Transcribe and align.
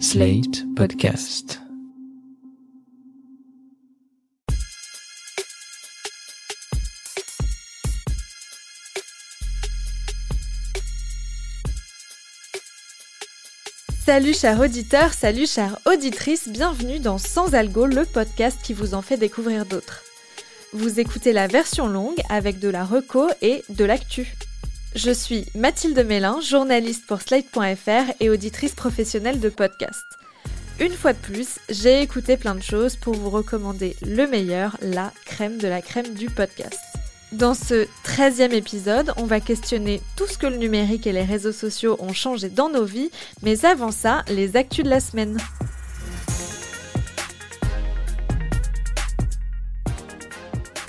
Slate 0.00 0.64
Podcast. 0.74 1.60
Salut 14.04 14.34
chers 14.34 14.60
auditeurs, 14.60 15.12
salut 15.12 15.46
chères 15.46 15.78
auditrices, 15.86 16.48
bienvenue 16.48 16.98
dans 16.98 17.18
Sans 17.18 17.54
Algo, 17.54 17.86
le 17.86 18.04
podcast 18.04 18.58
qui 18.62 18.74
vous 18.74 18.94
en 18.94 19.02
fait 19.02 19.16
découvrir 19.16 19.64
d'autres. 19.64 20.02
Vous 20.72 20.98
écoutez 20.98 21.32
la 21.32 21.46
version 21.46 21.86
longue 21.86 22.20
avec 22.28 22.58
de 22.58 22.68
la 22.68 22.84
reco 22.84 23.28
et 23.42 23.62
de 23.68 23.84
l'actu. 23.84 24.34
Je 24.94 25.10
suis 25.10 25.46
Mathilde 25.56 26.06
Mélin, 26.06 26.40
journaliste 26.40 27.06
pour 27.08 27.20
Slate.fr 27.20 28.12
et 28.20 28.30
auditrice 28.30 28.76
professionnelle 28.76 29.40
de 29.40 29.48
podcast. 29.48 30.06
Une 30.78 30.92
fois 30.92 31.12
de 31.12 31.18
plus, 31.18 31.58
j'ai 31.68 32.00
écouté 32.00 32.36
plein 32.36 32.54
de 32.54 32.62
choses 32.62 32.94
pour 32.94 33.14
vous 33.14 33.28
recommander 33.28 33.96
le 34.06 34.28
meilleur, 34.28 34.76
la 34.80 35.12
crème 35.24 35.58
de 35.58 35.66
la 35.66 35.82
crème 35.82 36.14
du 36.14 36.30
podcast. 36.30 36.78
Dans 37.32 37.54
ce 37.54 37.88
13e 38.04 38.52
épisode, 38.52 39.12
on 39.16 39.24
va 39.24 39.40
questionner 39.40 40.00
tout 40.16 40.28
ce 40.28 40.38
que 40.38 40.46
le 40.46 40.58
numérique 40.58 41.08
et 41.08 41.12
les 41.12 41.24
réseaux 41.24 41.50
sociaux 41.50 41.96
ont 41.98 42.12
changé 42.12 42.48
dans 42.48 42.68
nos 42.68 42.84
vies, 42.84 43.10
mais 43.42 43.64
avant 43.64 43.90
ça, 43.90 44.24
les 44.28 44.54
actus 44.54 44.84
de 44.84 44.90
la 44.90 45.00
semaine. 45.00 45.38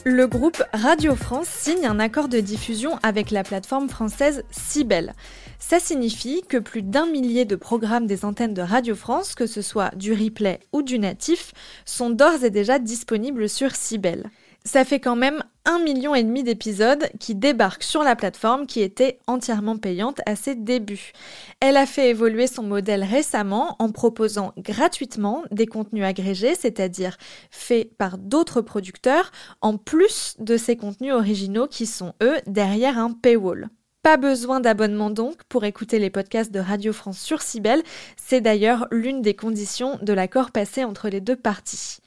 Le 0.07 0.27
groupe 0.27 0.61
Radio 0.71 1.15
France 1.15 1.47
signe 1.47 1.87
un 1.87 1.99
accord 1.99 2.27
de 2.27 2.39
diffusion 2.39 2.99
avec 3.01 3.31
la 3.31 3.41
plateforme 3.41 3.89
française 3.89 4.43
Cibel. 4.51 5.15
Ça 5.57 5.79
signifie 5.79 6.43
que 6.47 6.57
plus 6.57 6.83
d'un 6.83 7.07
millier 7.07 7.43
de 7.43 7.55
programmes 7.55 8.05
des 8.05 8.23
antennes 8.23 8.53
de 8.53 8.61
Radio 8.61 8.93
France, 8.93 9.33
que 9.33 9.47
ce 9.47 9.63
soit 9.63 9.95
du 9.95 10.13
replay 10.13 10.59
ou 10.73 10.83
du 10.83 10.99
natif, 10.99 11.53
sont 11.85 12.11
d'ores 12.11 12.43
et 12.43 12.51
déjà 12.51 12.77
disponibles 12.77 13.49
sur 13.49 13.75
Cibel 13.75 14.29
ça 14.65 14.83
fait 14.83 14.99
quand 14.99 15.15
même 15.15 15.43
un 15.63 15.79
million 15.79 16.15
et 16.15 16.23
demi 16.23 16.43
d'épisodes 16.43 17.07
qui 17.19 17.35
débarquent 17.35 17.83
sur 17.83 18.03
la 18.03 18.15
plateforme 18.15 18.65
qui 18.65 18.81
était 18.81 19.19
entièrement 19.27 19.77
payante 19.77 20.21
à 20.25 20.35
ses 20.35 20.55
débuts. 20.55 21.11
Elle 21.59 21.77
a 21.77 21.85
fait 21.85 22.09
évoluer 22.09 22.47
son 22.47 22.63
modèle 22.63 23.03
récemment 23.03 23.75
en 23.79 23.91
proposant 23.91 24.53
gratuitement 24.57 25.43
des 25.51 25.67
contenus 25.67 26.03
agrégés, 26.03 26.55
c'est-à-dire 26.55 27.17
faits 27.51 27.95
par 27.97 28.17
d'autres 28.17 28.61
producteurs, 28.61 29.31
en 29.61 29.77
plus 29.77 30.35
de 30.39 30.57
ces 30.57 30.77
contenus 30.77 31.13
originaux 31.13 31.67
qui 31.67 31.85
sont, 31.85 32.13
eux, 32.21 32.37
derrière 32.47 32.97
un 32.97 33.11
paywall. 33.11 33.69
Pas 34.03 34.17
besoin 34.17 34.59
d'abonnement 34.59 35.09
donc 35.09 35.43
pour 35.49 35.63
écouter 35.63 35.97
les 35.97 36.11
podcasts 36.11 36.51
de 36.51 36.59
Radio 36.59 36.93
France 36.93 37.19
sur 37.19 37.41
Cibel, 37.41 37.81
c'est 38.17 38.41
d'ailleurs 38.41 38.87
l'une 38.91 39.23
des 39.23 39.35
conditions 39.35 39.97
de 40.03 40.13
l'accord 40.13 40.51
passé 40.51 40.83
entre 40.83 41.09
les 41.09 41.21
deux 41.21 41.35
parties 41.35 41.97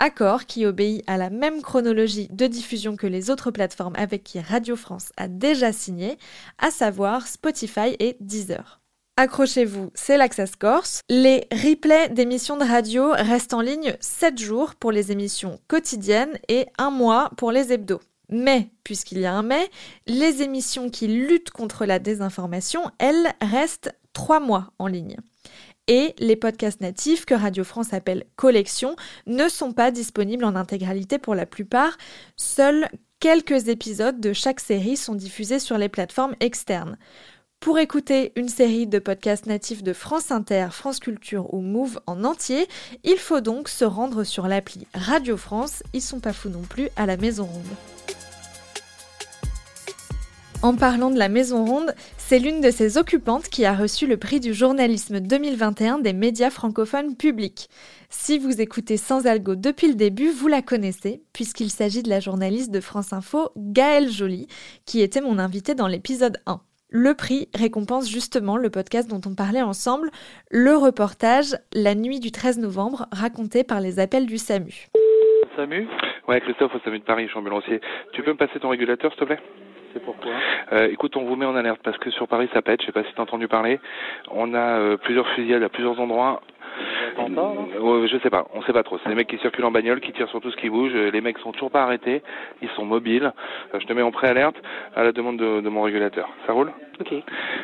accord 0.00 0.46
qui 0.46 0.66
obéit 0.66 1.04
à 1.06 1.16
la 1.16 1.30
même 1.30 1.62
chronologie 1.62 2.26
de 2.32 2.48
diffusion 2.48 2.96
que 2.96 3.06
les 3.06 3.30
autres 3.30 3.52
plateformes 3.52 3.94
avec 3.96 4.24
qui 4.24 4.40
Radio 4.40 4.74
France 4.74 5.12
a 5.16 5.28
déjà 5.28 5.72
signé, 5.72 6.18
à 6.58 6.72
savoir 6.72 7.28
Spotify 7.28 7.94
et 8.00 8.16
Deezer. 8.18 8.80
Accrochez-vous, 9.16 9.90
c'est 9.94 10.16
l'Access 10.16 10.56
Corse. 10.56 11.02
Les 11.10 11.46
replays 11.52 12.08
d'émissions 12.08 12.56
de 12.56 12.64
radio 12.64 13.10
restent 13.10 13.52
en 13.52 13.60
ligne 13.60 13.94
7 14.00 14.38
jours 14.38 14.74
pour 14.76 14.92
les 14.92 15.12
émissions 15.12 15.60
quotidiennes 15.68 16.38
et 16.48 16.66
un 16.78 16.90
mois 16.90 17.30
pour 17.36 17.52
les 17.52 17.70
hebdos. 17.70 18.00
Mais, 18.30 18.70
puisqu'il 18.82 19.18
y 19.18 19.26
a 19.26 19.34
un 19.34 19.42
mais, 19.42 19.68
les 20.06 20.40
émissions 20.40 20.88
qui 20.88 21.06
luttent 21.06 21.50
contre 21.50 21.84
la 21.84 21.98
désinformation, 21.98 22.90
elles, 22.98 23.34
restent 23.42 23.94
3 24.14 24.40
mois 24.40 24.72
en 24.78 24.86
ligne 24.86 25.16
et 25.90 26.14
les 26.20 26.36
podcasts 26.36 26.80
natifs 26.80 27.24
que 27.24 27.34
Radio 27.34 27.64
France 27.64 27.92
appelle 27.92 28.24
collection 28.36 28.94
ne 29.26 29.48
sont 29.48 29.72
pas 29.72 29.90
disponibles 29.90 30.44
en 30.44 30.54
intégralité 30.54 31.18
pour 31.18 31.34
la 31.34 31.46
plupart. 31.46 31.98
Seuls 32.36 32.88
quelques 33.18 33.66
épisodes 33.66 34.20
de 34.20 34.32
chaque 34.32 34.60
série 34.60 34.96
sont 34.96 35.16
diffusés 35.16 35.58
sur 35.58 35.78
les 35.78 35.88
plateformes 35.88 36.36
externes. 36.38 36.96
Pour 37.58 37.80
écouter 37.80 38.32
une 38.36 38.48
série 38.48 38.86
de 38.86 39.00
podcasts 39.00 39.46
natifs 39.46 39.82
de 39.82 39.92
France 39.92 40.30
Inter, 40.30 40.68
France 40.70 41.00
Culture 41.00 41.52
ou 41.52 41.60
Move 41.60 42.00
en 42.06 42.22
entier, 42.22 42.68
il 43.02 43.18
faut 43.18 43.40
donc 43.40 43.68
se 43.68 43.84
rendre 43.84 44.22
sur 44.22 44.46
l'appli 44.46 44.86
Radio 44.94 45.36
France. 45.36 45.82
Ils 45.92 46.00
sont 46.00 46.20
pas 46.20 46.32
fous 46.32 46.50
non 46.50 46.62
plus 46.62 46.88
à 46.94 47.04
la 47.04 47.16
Maison 47.16 47.46
Ronde. 47.46 47.66
En 50.62 50.76
parlant 50.76 51.10
de 51.10 51.18
la 51.18 51.30
Maison 51.30 51.64
Ronde, 51.64 51.94
c'est 52.30 52.38
l'une 52.38 52.60
de 52.60 52.70
ses 52.70 52.96
occupantes 52.96 53.48
qui 53.48 53.64
a 53.64 53.74
reçu 53.74 54.06
le 54.06 54.16
prix 54.16 54.38
du 54.38 54.54
journalisme 54.54 55.18
2021 55.18 55.98
des 55.98 56.12
médias 56.12 56.50
francophones 56.50 57.16
publics. 57.16 57.66
Si 58.08 58.38
vous 58.38 58.60
écoutez 58.60 58.98
Sans 58.98 59.26
Algo 59.26 59.56
depuis 59.56 59.88
le 59.88 59.96
début, 59.96 60.28
vous 60.28 60.46
la 60.46 60.62
connaissez, 60.62 61.22
puisqu'il 61.32 61.70
s'agit 61.70 62.04
de 62.04 62.08
la 62.08 62.20
journaliste 62.20 62.70
de 62.70 62.78
France 62.78 63.12
Info, 63.12 63.48
Gaëlle 63.56 64.08
Joly, 64.08 64.46
qui 64.86 65.02
était 65.02 65.20
mon 65.20 65.40
invitée 65.40 65.74
dans 65.74 65.88
l'épisode 65.88 66.36
1. 66.46 66.60
Le 66.90 67.14
prix 67.14 67.48
récompense 67.52 68.08
justement 68.08 68.56
le 68.56 68.70
podcast 68.70 69.10
dont 69.10 69.22
on 69.28 69.34
parlait 69.34 69.62
ensemble, 69.62 70.08
le 70.52 70.76
reportage 70.76 71.56
La 71.72 71.96
nuit 71.96 72.20
du 72.20 72.30
13 72.30 72.60
novembre, 72.60 73.08
raconté 73.10 73.64
par 73.64 73.80
les 73.80 73.98
appels 73.98 74.26
du 74.26 74.38
SAMU. 74.38 74.86
SAMU 75.56 75.88
Ouais, 76.28 76.40
Christophe, 76.42 76.76
au 76.76 76.78
SAMU 76.84 77.00
de 77.00 77.04
Paris, 77.04 77.24
je 77.24 77.30
suis 77.30 77.38
ambulancier. 77.40 77.80
Tu 78.12 78.22
peux 78.22 78.30
me 78.30 78.36
passer 78.36 78.60
ton 78.60 78.68
régulateur, 78.68 79.10
s'il 79.10 79.18
te 79.18 79.24
plaît? 79.24 79.40
C'est 79.92 80.04
pourquoi 80.04 80.32
euh, 80.72 80.88
Écoute, 80.90 81.16
on 81.16 81.24
vous 81.24 81.36
met 81.36 81.46
en 81.46 81.56
alerte 81.56 81.80
parce 81.82 81.98
que 81.98 82.10
sur 82.10 82.28
Paris 82.28 82.48
ça 82.52 82.62
pète. 82.62 82.80
Je 82.80 82.86
sais 82.86 82.92
pas 82.92 83.04
si 83.04 83.12
tu 83.12 83.20
as 83.20 83.22
entendu 83.22 83.48
parler. 83.48 83.80
On 84.30 84.54
a 84.54 84.78
euh, 84.78 84.96
plusieurs 84.96 85.28
fusillades 85.28 85.62
à 85.62 85.68
plusieurs 85.68 85.98
endroits. 86.00 86.40
Euh, 87.18 88.06
je 88.06 88.18
sais 88.22 88.30
pas, 88.30 88.46
on 88.54 88.62
sait 88.62 88.72
pas 88.72 88.82
trop. 88.82 88.98
C'est 89.02 89.08
des 89.08 89.14
mecs 89.14 89.28
qui 89.28 89.38
circulent 89.38 89.64
en 89.64 89.70
bagnole, 89.70 90.00
qui 90.00 90.12
tirent 90.12 90.28
sur 90.28 90.40
tout 90.40 90.50
ce 90.50 90.56
qui 90.56 90.70
bouge. 90.70 90.92
Les 90.92 91.20
mecs 91.20 91.38
sont 91.38 91.52
toujours 91.52 91.70
pas 91.70 91.82
arrêtés, 91.82 92.22
ils 92.62 92.68
sont 92.70 92.84
mobiles. 92.84 93.32
Euh, 93.74 93.80
je 93.80 93.86
te 93.86 93.92
mets 93.92 94.02
en 94.02 94.10
préalerte 94.10 94.56
à 94.94 95.02
la 95.02 95.12
demande 95.12 95.38
de, 95.38 95.60
de 95.60 95.68
mon 95.68 95.82
régulateur. 95.82 96.28
Ça 96.46 96.52
roule 96.52 96.72
Ok. 97.00 97.14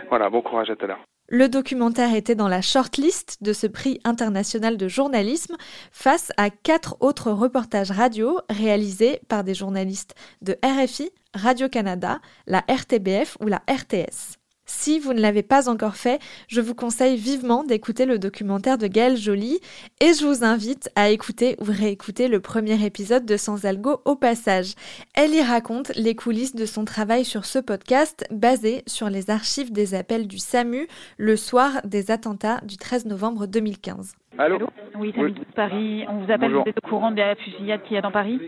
Voilà, 0.09 0.31
bon 0.31 0.43
courage 0.43 0.71
à 0.71 0.77
tout 0.77 0.85
à 0.85 0.89
l'heure. 0.89 1.01
Le 1.29 1.49
documentaire 1.49 2.15
était 2.15 2.37
dans 2.37 2.47
la 2.47 2.63
shortlist 2.63 3.43
de 3.43 3.53
ce 3.53 3.67
prix 3.67 3.99
international 4.05 4.77
de 4.77 4.87
journalisme 4.87 5.57
face 5.91 6.31
à 6.37 6.51
quatre 6.51 6.97
autres 7.01 7.33
reportages 7.33 7.91
radio 7.91 8.39
réalisés 8.49 9.19
par 9.29 9.43
des 9.43 9.55
journalistes 9.55 10.15
de 10.41 10.57
RFI, 10.65 11.11
Radio-Canada, 11.37 12.19
la 12.47 12.65
RTBF 12.69 13.37
ou 13.41 13.47
la 13.47 13.63
RTS. 13.71 14.37
Si 14.69 14.99
vous 14.99 15.13
ne 15.13 15.21
l'avez 15.21 15.45
pas 15.45 15.69
encore 15.69 15.95
fait, 15.95 16.19
je 16.49 16.61
vous 16.61 16.75
conseille 16.75 17.17
vivement 17.17 17.63
d'écouter 17.63 18.05
le 18.05 18.19
documentaire 18.19 18.79
de 18.79 18.89
Gaëlle 18.89 19.17
Joly 19.17 19.61
et 20.01 20.13
je 20.13 20.27
vous 20.27 20.43
invite 20.45 20.91
à 20.97 21.11
écouter 21.11 21.55
ou 21.61 21.67
réécouter 21.69 22.27
le 22.27 22.41
premier 22.41 22.85
épisode 22.85 23.25
de 23.25 23.37
Sans 23.37 23.65
Algo 23.65 24.01
au 24.05 24.17
passage. 24.17 24.73
Elle 25.15 25.33
y 25.37 25.41
raconte 25.41 25.95
les 25.95 26.17
coulisses 26.17 26.57
de 26.57 26.67
son 26.67 26.85
travail 26.85 27.25
sur 27.25 27.45
ce 27.45 27.61
podcast 27.61 28.27
basé 28.33 28.83
sur 28.89 29.09
les 29.09 29.31
archives 29.31 29.71
des 29.73 29.95
appels 29.95 30.27
du 30.27 30.39
SAMU 30.39 30.89
le 31.17 31.37
soir 31.37 31.81
des 31.85 32.11
attentats 32.11 32.61
du 32.65 32.77
13 32.77 33.07
novembre 33.07 33.47
2015. 33.47 34.15
Allô, 34.37 34.59
Oui, 34.99 35.13
SAMU 35.15 35.31
de 35.31 35.45
Paris. 35.55 36.05
On 36.09 36.25
vous 36.25 36.33
appelle, 36.33 36.51
Bonjour. 36.51 36.65
vous 36.65 36.71
êtes 36.71 36.85
au 36.85 36.89
courant 36.89 37.13
de 37.13 37.19
la 37.19 37.37
fusillade 37.37 37.83
qu'il 37.85 37.95
y 37.95 37.99
a 37.99 38.03
dans 38.03 38.11
Paris? 38.11 38.41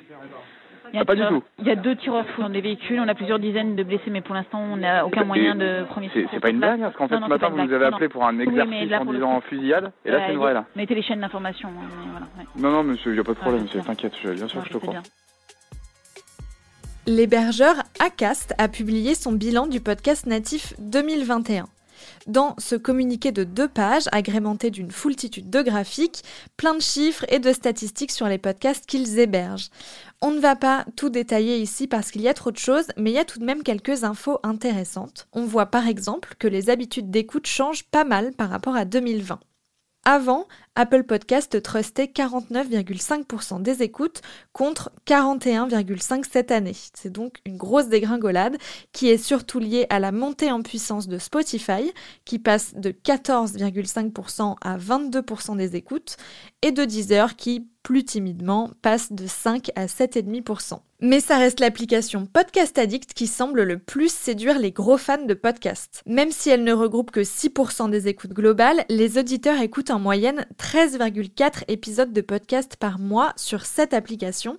Il 0.92 0.96
y, 0.96 0.98
a 0.98 1.02
Ah, 1.02 1.04
pas 1.04 1.14
du 1.14 1.22
tout. 1.26 1.42
il 1.58 1.66
y 1.66 1.70
a 1.70 1.76
deux 1.76 1.96
tireurs 1.96 2.26
fous 2.30 2.42
dans 2.42 2.48
des 2.50 2.60
véhicules, 2.60 2.98
on 3.00 3.08
a 3.08 3.14
plusieurs 3.14 3.38
dizaines 3.38 3.76
de 3.76 3.82
blessés, 3.82 4.10
mais 4.10 4.20
pour 4.20 4.34
l'instant, 4.34 4.60
on 4.60 4.76
n'a 4.76 5.04
aucun 5.06 5.24
moyen 5.24 5.54
de 5.54 5.84
premier 5.90 6.08
C'est 6.12 6.20
secours. 6.20 6.30
c'est 6.34 6.40
pas 6.40 6.50
une 6.50 6.58
blague, 6.58 6.80
parce 6.80 6.96
qu'en 6.96 7.08
fait, 7.08 7.18
Non, 7.18 7.26
ce 7.26 7.30
matin, 7.30 7.48
vous 7.50 7.62
nous 7.62 7.72
avez 7.72 7.84
appelé 7.86 8.08
pour 8.08 8.24
un 8.26 8.36
Oui, 8.36 8.42
exercice 8.44 8.88
là, 8.90 9.00
en 9.00 9.04
disant 9.12 9.34
coup- 9.40 9.46
fusillade, 9.48 9.92
et 10.04 10.10
là, 10.10 10.20
c'est 10.26 10.32
une 10.32 10.38
vraie, 10.38 10.54
là. 10.54 10.64
Mettez 10.76 10.94
les 10.94 11.02
chaînes 11.02 11.20
d'information. 11.20 11.68
hein, 11.68 11.88
voilà, 12.12 12.26
ouais. 12.38 12.44
Non, 12.56 12.70
non, 12.70 12.82
monsieur, 12.82 13.10
il 13.12 13.14
n'y 13.14 13.20
a 13.20 13.24
pas 13.24 13.32
de 13.34 13.38
problème, 13.38 13.62
monsieur, 13.62 13.80
t'inquiète, 13.82 14.14
bien 14.24 14.48
sûr 14.48 14.64
je 14.64 14.70
te 14.72 14.78
crois. 14.78 14.92
bien. 14.92 15.02
L'hébergeur 17.06 17.74
Acast 18.04 18.54
a 18.58 18.68
publié 18.68 19.14
son 19.14 19.32
bilan 19.32 19.66
du 19.66 19.80
podcast 19.80 20.26
natif 20.26 20.74
2021. 20.78 21.64
Dans 22.26 22.54
ce 22.58 22.74
communiqué 22.74 23.32
de 23.32 23.44
deux 23.44 23.68
pages, 23.68 24.08
agrémenté 24.12 24.70
d'une 24.70 24.90
foultitude 24.90 25.50
de 25.50 25.62
graphiques, 25.62 26.24
plein 26.56 26.74
de 26.74 26.80
chiffres 26.80 27.24
et 27.28 27.38
de 27.38 27.52
statistiques 27.52 28.12
sur 28.12 28.26
les 28.26 28.38
podcasts 28.38 28.86
qu'ils 28.86 29.18
hébergent. 29.18 29.70
On 30.20 30.30
ne 30.30 30.40
va 30.40 30.56
pas 30.56 30.84
tout 30.96 31.10
détailler 31.10 31.58
ici 31.58 31.86
parce 31.86 32.10
qu'il 32.10 32.22
y 32.22 32.28
a 32.28 32.34
trop 32.34 32.50
de 32.50 32.56
choses, 32.56 32.88
mais 32.96 33.10
il 33.10 33.14
y 33.14 33.18
a 33.18 33.24
tout 33.24 33.38
de 33.38 33.44
même 33.44 33.62
quelques 33.62 34.04
infos 34.04 34.38
intéressantes. 34.42 35.28
On 35.32 35.44
voit 35.44 35.66
par 35.66 35.86
exemple 35.86 36.34
que 36.38 36.48
les 36.48 36.70
habitudes 36.70 37.10
d'écoute 37.10 37.46
changent 37.46 37.84
pas 37.84 38.04
mal 38.04 38.32
par 38.32 38.50
rapport 38.50 38.76
à 38.76 38.84
2020. 38.84 39.38
Avant, 40.10 40.48
Apple 40.74 41.04
Podcast 41.04 41.62
trustait 41.62 42.06
49,5% 42.06 43.60
des 43.60 43.82
écoutes 43.82 44.22
contre 44.54 44.90
41,5% 45.06 46.24
cette 46.24 46.50
année. 46.50 46.72
C'est 46.94 47.12
donc 47.12 47.40
une 47.44 47.58
grosse 47.58 47.88
dégringolade 47.88 48.56
qui 48.92 49.10
est 49.10 49.18
surtout 49.18 49.58
liée 49.58 49.84
à 49.90 49.98
la 49.98 50.10
montée 50.10 50.50
en 50.50 50.62
puissance 50.62 51.08
de 51.08 51.18
Spotify 51.18 51.92
qui 52.24 52.38
passe 52.38 52.74
de 52.74 52.90
14,5% 52.90 54.56
à 54.62 54.78
22% 54.78 55.58
des 55.58 55.76
écoutes 55.76 56.16
et 56.62 56.72
de 56.72 56.86
Deezer 56.86 57.36
qui 57.36 57.68
plus 57.88 58.04
timidement, 58.04 58.70
passe 58.82 59.12
de 59.12 59.26
5 59.26 59.70
à 59.74 59.86
7,5%. 59.86 60.80
Mais 61.00 61.20
ça 61.20 61.38
reste 61.38 61.58
l'application 61.58 62.26
Podcast 62.26 62.76
Addict 62.76 63.14
qui 63.14 63.26
semble 63.26 63.62
le 63.62 63.78
plus 63.78 64.12
séduire 64.12 64.58
les 64.58 64.72
gros 64.72 64.98
fans 64.98 65.24
de 65.24 65.32
podcasts. 65.32 66.02
Même 66.04 66.30
si 66.30 66.50
elle 66.50 66.64
ne 66.64 66.74
regroupe 66.74 67.10
que 67.10 67.20
6% 67.20 67.88
des 67.88 68.06
écoutes 68.08 68.34
globales, 68.34 68.84
les 68.90 69.16
auditeurs 69.16 69.62
écoutent 69.62 69.90
en 69.90 69.98
moyenne 69.98 70.44
13,4 70.58 71.64
épisodes 71.68 72.12
de 72.12 72.20
podcast 72.20 72.76
par 72.76 72.98
mois 72.98 73.32
sur 73.36 73.64
cette 73.64 73.94
application. 73.94 74.58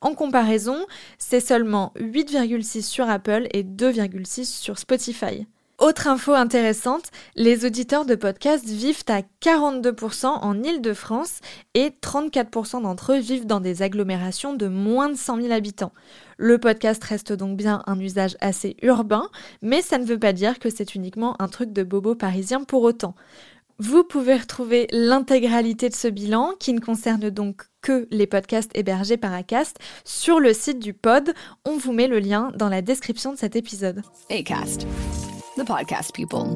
En 0.00 0.16
comparaison, 0.16 0.84
c'est 1.16 1.38
seulement 1.38 1.92
8,6 1.96 2.82
sur 2.82 3.08
Apple 3.08 3.46
et 3.52 3.62
2,6 3.62 4.46
sur 4.46 4.80
Spotify. 4.80 5.46
Autre 5.84 6.08
info 6.08 6.32
intéressante, 6.32 7.10
les 7.36 7.66
auditeurs 7.66 8.06
de 8.06 8.14
podcasts 8.14 8.64
vivent 8.64 9.04
à 9.06 9.20
42% 9.42 10.24
en 10.24 10.62
Île-de-France 10.62 11.40
et 11.74 11.90
34% 11.90 12.80
d'entre 12.80 13.12
eux 13.12 13.18
vivent 13.18 13.44
dans 13.44 13.60
des 13.60 13.82
agglomérations 13.82 14.54
de 14.54 14.66
moins 14.66 15.10
de 15.10 15.14
100 15.14 15.42
000 15.42 15.52
habitants. 15.52 15.92
Le 16.38 16.56
podcast 16.56 17.04
reste 17.04 17.34
donc 17.34 17.58
bien 17.58 17.82
un 17.86 18.00
usage 18.00 18.38
assez 18.40 18.78
urbain, 18.80 19.28
mais 19.60 19.82
ça 19.82 19.98
ne 19.98 20.06
veut 20.06 20.18
pas 20.18 20.32
dire 20.32 20.58
que 20.58 20.70
c'est 20.70 20.94
uniquement 20.94 21.36
un 21.38 21.48
truc 21.48 21.70
de 21.70 21.82
bobo 21.82 22.14
parisien 22.14 22.64
pour 22.64 22.80
autant. 22.80 23.14
Vous 23.78 24.04
pouvez 24.04 24.36
retrouver 24.36 24.86
l'intégralité 24.90 25.90
de 25.90 25.94
ce 25.94 26.08
bilan, 26.08 26.54
qui 26.58 26.72
ne 26.72 26.80
concerne 26.80 27.28
donc 27.28 27.64
que 27.82 28.08
les 28.10 28.26
podcasts 28.26 28.70
hébergés 28.74 29.18
par 29.18 29.34
Acast, 29.34 29.76
sur 30.06 30.40
le 30.40 30.54
site 30.54 30.78
du 30.78 30.94
pod. 30.94 31.34
On 31.66 31.76
vous 31.76 31.92
met 31.92 32.08
le 32.08 32.20
lien 32.20 32.52
dans 32.54 32.70
la 32.70 32.80
description 32.80 33.34
de 33.34 33.36
cet 33.36 33.54
épisode. 33.54 34.00
Acast 34.30 34.86
the 35.56 35.64
podcast 35.64 36.12
people. 36.12 36.46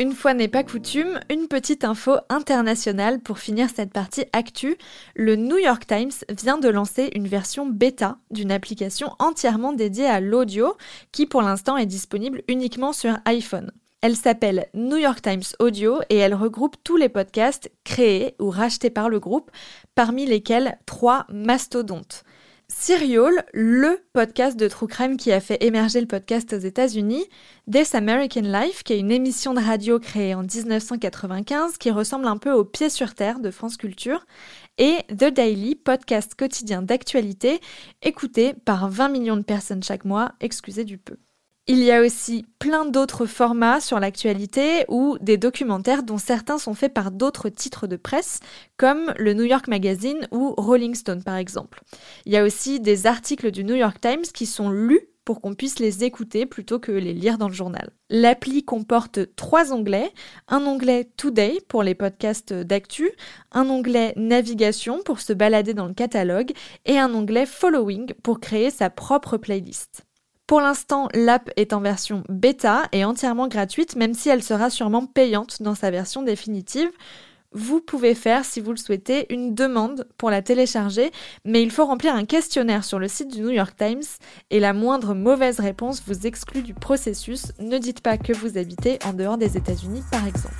Une 0.00 0.12
fois 0.12 0.32
n'est 0.32 0.48
pas 0.48 0.62
coutume, 0.62 1.18
une 1.28 1.48
petite 1.48 1.84
info 1.84 2.16
internationale 2.28 3.18
pour 3.18 3.38
finir 3.38 3.68
cette 3.74 3.92
partie 3.92 4.26
actu. 4.32 4.76
Le 5.16 5.34
New 5.34 5.58
York 5.58 5.86
Times 5.86 6.12
vient 6.28 6.58
de 6.58 6.68
lancer 6.68 7.10
une 7.14 7.26
version 7.26 7.66
bêta 7.66 8.18
d'une 8.30 8.52
application 8.52 9.10
entièrement 9.18 9.72
dédiée 9.72 10.06
à 10.06 10.20
l'audio 10.20 10.76
qui 11.10 11.26
pour 11.26 11.42
l'instant 11.42 11.76
est 11.76 11.86
disponible 11.86 12.42
uniquement 12.46 12.92
sur 12.92 13.18
iPhone. 13.24 13.72
Elle 14.00 14.14
s'appelle 14.14 14.68
New 14.74 14.98
York 14.98 15.20
Times 15.20 15.42
Audio 15.58 16.00
et 16.08 16.16
elle 16.16 16.34
regroupe 16.34 16.76
tous 16.84 16.96
les 16.96 17.08
podcasts 17.08 17.72
créés 17.82 18.36
ou 18.38 18.50
rachetés 18.50 18.90
par 18.90 19.08
le 19.08 19.18
groupe, 19.18 19.50
parmi 19.96 20.24
lesquels 20.26 20.78
trois 20.86 21.26
mastodontes. 21.28 22.22
Serial, 22.88 23.44
le 23.52 23.98
podcast 24.12 24.58
de 24.58 24.66
True 24.66 24.86
Crime 24.86 25.16
qui 25.16 25.30
a 25.30 25.40
fait 25.40 25.62
émerger 25.62 26.00
le 26.00 26.06
podcast 26.06 26.54
aux 26.54 26.58
États-Unis, 26.58 27.26
This 27.70 27.94
American 27.94 28.40
Life, 28.40 28.82
qui 28.82 28.94
est 28.94 28.98
une 28.98 29.10
émission 29.10 29.52
de 29.52 29.60
radio 29.60 29.98
créée 29.98 30.34
en 30.34 30.42
1995 30.42 31.76
qui 31.76 31.90
ressemble 31.90 32.26
un 32.26 32.38
peu 32.38 32.50
au 32.50 32.64
Pied 32.64 32.88
sur 32.88 33.14
Terre 33.14 33.40
de 33.40 33.50
France 33.50 33.76
Culture, 33.76 34.24
et 34.78 34.96
The 35.10 35.32
Daily, 35.32 35.74
podcast 35.74 36.34
quotidien 36.34 36.80
d'actualité, 36.80 37.60
écouté 38.00 38.54
par 38.54 38.88
20 38.88 39.08
millions 39.08 39.36
de 39.36 39.42
personnes 39.42 39.82
chaque 39.82 40.06
mois, 40.06 40.32
excusez 40.40 40.84
du 40.84 40.96
peu. 40.96 41.18
Il 41.70 41.84
y 41.84 41.92
a 41.92 42.00
aussi 42.00 42.46
plein 42.58 42.86
d'autres 42.86 43.26
formats 43.26 43.82
sur 43.82 44.00
l'actualité 44.00 44.86
ou 44.88 45.18
des 45.20 45.36
documentaires 45.36 46.02
dont 46.02 46.16
certains 46.16 46.56
sont 46.56 46.72
faits 46.72 46.94
par 46.94 47.10
d'autres 47.10 47.50
titres 47.50 47.86
de 47.86 47.96
presse, 47.96 48.40
comme 48.78 49.12
le 49.18 49.34
New 49.34 49.44
York 49.44 49.68
Magazine 49.68 50.26
ou 50.30 50.54
Rolling 50.56 50.94
Stone 50.94 51.22
par 51.22 51.36
exemple. 51.36 51.82
Il 52.24 52.32
y 52.32 52.38
a 52.38 52.42
aussi 52.42 52.80
des 52.80 53.06
articles 53.06 53.50
du 53.50 53.64
New 53.64 53.74
York 53.74 54.00
Times 54.00 54.22
qui 54.32 54.46
sont 54.46 54.70
lus 54.70 55.10
pour 55.26 55.42
qu'on 55.42 55.54
puisse 55.54 55.78
les 55.78 56.04
écouter 56.04 56.46
plutôt 56.46 56.78
que 56.78 56.90
les 56.90 57.12
lire 57.12 57.36
dans 57.36 57.48
le 57.48 57.54
journal. 57.54 57.90
L'appli 58.08 58.64
comporte 58.64 59.36
trois 59.36 59.70
onglets, 59.70 60.10
un 60.48 60.64
onglet 60.64 61.10
Today 61.18 61.58
pour 61.68 61.82
les 61.82 61.94
podcasts 61.94 62.54
d'actu, 62.54 63.10
un 63.52 63.68
onglet 63.68 64.14
Navigation 64.16 65.02
pour 65.04 65.20
se 65.20 65.34
balader 65.34 65.74
dans 65.74 65.86
le 65.86 65.92
catalogue 65.92 66.52
et 66.86 66.98
un 66.98 67.12
onglet 67.12 67.44
Following 67.44 68.14
pour 68.22 68.40
créer 68.40 68.70
sa 68.70 68.88
propre 68.88 69.36
playlist. 69.36 70.07
Pour 70.48 70.62
l'instant, 70.62 71.08
l'app 71.12 71.50
est 71.56 71.74
en 71.74 71.80
version 71.82 72.24
bêta 72.30 72.88
et 72.92 73.04
entièrement 73.04 73.48
gratuite, 73.48 73.96
même 73.96 74.14
si 74.14 74.30
elle 74.30 74.42
sera 74.42 74.70
sûrement 74.70 75.04
payante 75.04 75.62
dans 75.62 75.74
sa 75.74 75.90
version 75.90 76.22
définitive. 76.22 76.88
Vous 77.52 77.82
pouvez 77.82 78.14
faire, 78.14 78.46
si 78.46 78.60
vous 78.60 78.70
le 78.70 78.78
souhaitez, 78.78 79.30
une 79.30 79.54
demande 79.54 80.08
pour 80.16 80.30
la 80.30 80.40
télécharger, 80.40 81.12
mais 81.44 81.62
il 81.62 81.70
faut 81.70 81.84
remplir 81.84 82.14
un 82.14 82.24
questionnaire 82.24 82.82
sur 82.82 82.98
le 82.98 83.08
site 83.08 83.30
du 83.30 83.42
New 83.42 83.50
York 83.50 83.76
Times 83.76 84.00
et 84.48 84.58
la 84.58 84.72
moindre 84.72 85.12
mauvaise 85.12 85.60
réponse 85.60 86.02
vous 86.06 86.26
exclut 86.26 86.62
du 86.62 86.72
processus. 86.72 87.52
Ne 87.60 87.76
dites 87.76 88.00
pas 88.00 88.16
que 88.16 88.32
vous 88.32 88.56
habitez 88.56 88.98
en 89.04 89.12
dehors 89.12 89.36
des 89.36 89.58
États-Unis, 89.58 90.02
par 90.10 90.26
exemple. 90.26 90.56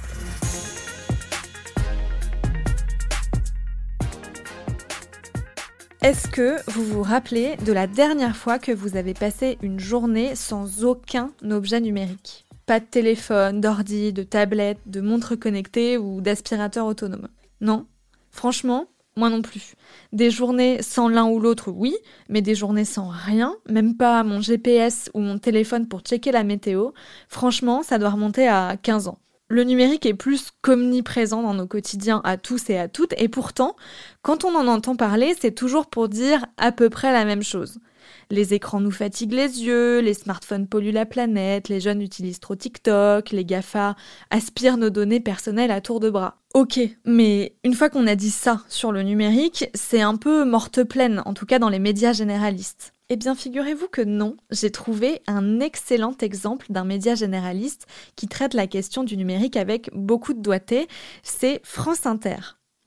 Est-ce 6.01 6.29
que 6.29 6.59
vous 6.71 6.85
vous 6.85 7.03
rappelez 7.03 7.57
de 7.67 7.73
la 7.73 7.89
dernière 7.89 8.37
fois 8.37 8.61
que 8.61 8.71
vous 8.71 8.97
avez 8.97 9.15
passé 9.15 9.59
une 9.63 9.81
journée 9.81 10.37
sans 10.37 10.85
aucun 10.85 11.33
objet 11.51 11.81
numérique? 11.81 12.47
Pas 12.67 12.79
de 12.79 12.85
téléphone, 12.85 13.61
d'ordi, 13.61 14.13
de 14.13 14.23
tablette, 14.23 14.79
de 14.87 15.01
montre 15.01 15.35
connectée 15.35 15.99
ou 15.99 16.21
d'aspirateur 16.21 16.87
autonome 16.87 17.27
Non 17.61 17.85
Franchement, 18.31 18.87
moi 19.17 19.29
non 19.29 19.43
plus. 19.43 19.75
Des 20.13 20.31
journées 20.31 20.83
sans 20.83 21.09
l'un 21.09 21.27
ou 21.27 21.41
l'autre, 21.41 21.73
oui, 21.73 21.97
mais 22.29 22.43
des 22.43 22.55
journées 22.55 22.85
sans 22.85 23.09
rien, 23.09 23.57
même 23.69 23.97
pas 23.97 24.23
mon 24.23 24.41
GPS 24.41 25.11
ou 25.15 25.21
mon 25.21 25.39
téléphone 25.39 25.89
pour 25.89 26.03
checker 26.03 26.31
la 26.31 26.45
météo, 26.45 26.91
franchement, 27.29 27.83
ça 27.83 27.99
doit 27.99 28.11
remonter 28.11 28.47
à 28.47 28.77
15 28.81 29.09
ans. 29.09 29.19
Le 29.51 29.65
numérique 29.65 30.05
est 30.05 30.15
plus 30.15 30.51
qu'omniprésent 30.61 31.43
dans 31.43 31.55
nos 31.55 31.67
quotidiens 31.67 32.21
à 32.23 32.37
tous 32.37 32.69
et 32.69 32.79
à 32.79 32.87
toutes, 32.87 33.15
et 33.17 33.29
pourtant, 33.29 33.77
quand 34.21 34.45
on 34.45 34.55
en 34.55 34.67
entend 34.67 34.95
parler, 34.95 35.35
c'est 35.41 35.55
toujours 35.55 35.87
pour 35.87 36.11
dire 36.11 36.45
à 36.59 36.71
peu 36.71 36.91
près 36.91 37.13
la 37.13 37.25
même 37.25 37.43
chose. 37.43 37.79
Les 38.31 38.53
écrans 38.53 38.81
nous 38.81 38.91
fatiguent 38.91 39.33
les 39.33 39.63
yeux, 39.63 40.01
les 40.01 40.13
smartphones 40.13 40.67
polluent 40.67 40.93
la 40.93 41.07
planète, 41.07 41.71
les 41.71 41.81
jeunes 41.81 42.03
utilisent 42.03 42.41
trop 42.41 42.57
TikTok, 42.57 43.31
les 43.31 43.47
GAFA 43.47 43.97
aspirent 44.31 44.77
nos 44.77 44.91
données 44.91 45.21
personnelles 45.21 45.71
à 45.71 45.81
tour 45.81 45.99
de 45.99 46.11
bras. 46.11 46.37
Ok, 46.53 46.79
mais 47.07 47.57
une 47.65 47.75
fois 47.75 47.89
qu'on 47.89 48.07
a 48.07 48.17
dit 48.17 48.31
ça 48.31 48.63
sur 48.69 48.93
le 48.93 49.03
numérique, 49.03 49.71
c'est 49.73 50.03
un 50.03 50.17
peu 50.17 50.45
morte 50.45 50.85
pleine, 50.85 51.23
en 51.25 51.33
tout 51.33 51.47
cas 51.47 51.59
dans 51.59 51.71
les 51.71 51.79
médias 51.79 52.13
généralistes. 52.13 52.93
Eh 53.11 53.17
bien, 53.17 53.35
figurez-vous 53.35 53.89
que 53.89 54.03
non, 54.03 54.37
j'ai 54.51 54.71
trouvé 54.71 55.23
un 55.27 55.61
excellent 55.61 56.15
exemple 56.21 56.67
d'un 56.69 56.85
média 56.85 57.15
généraliste 57.15 57.87
qui 58.17 58.29
traite 58.29 58.53
la 58.53 58.67
question 58.67 59.03
du 59.03 59.17
numérique 59.17 59.57
avec 59.57 59.89
beaucoup 59.95 60.35
de 60.35 60.43
doigté, 60.43 60.89
c'est 61.23 61.63
France 61.65 62.05
Inter. 62.05 62.37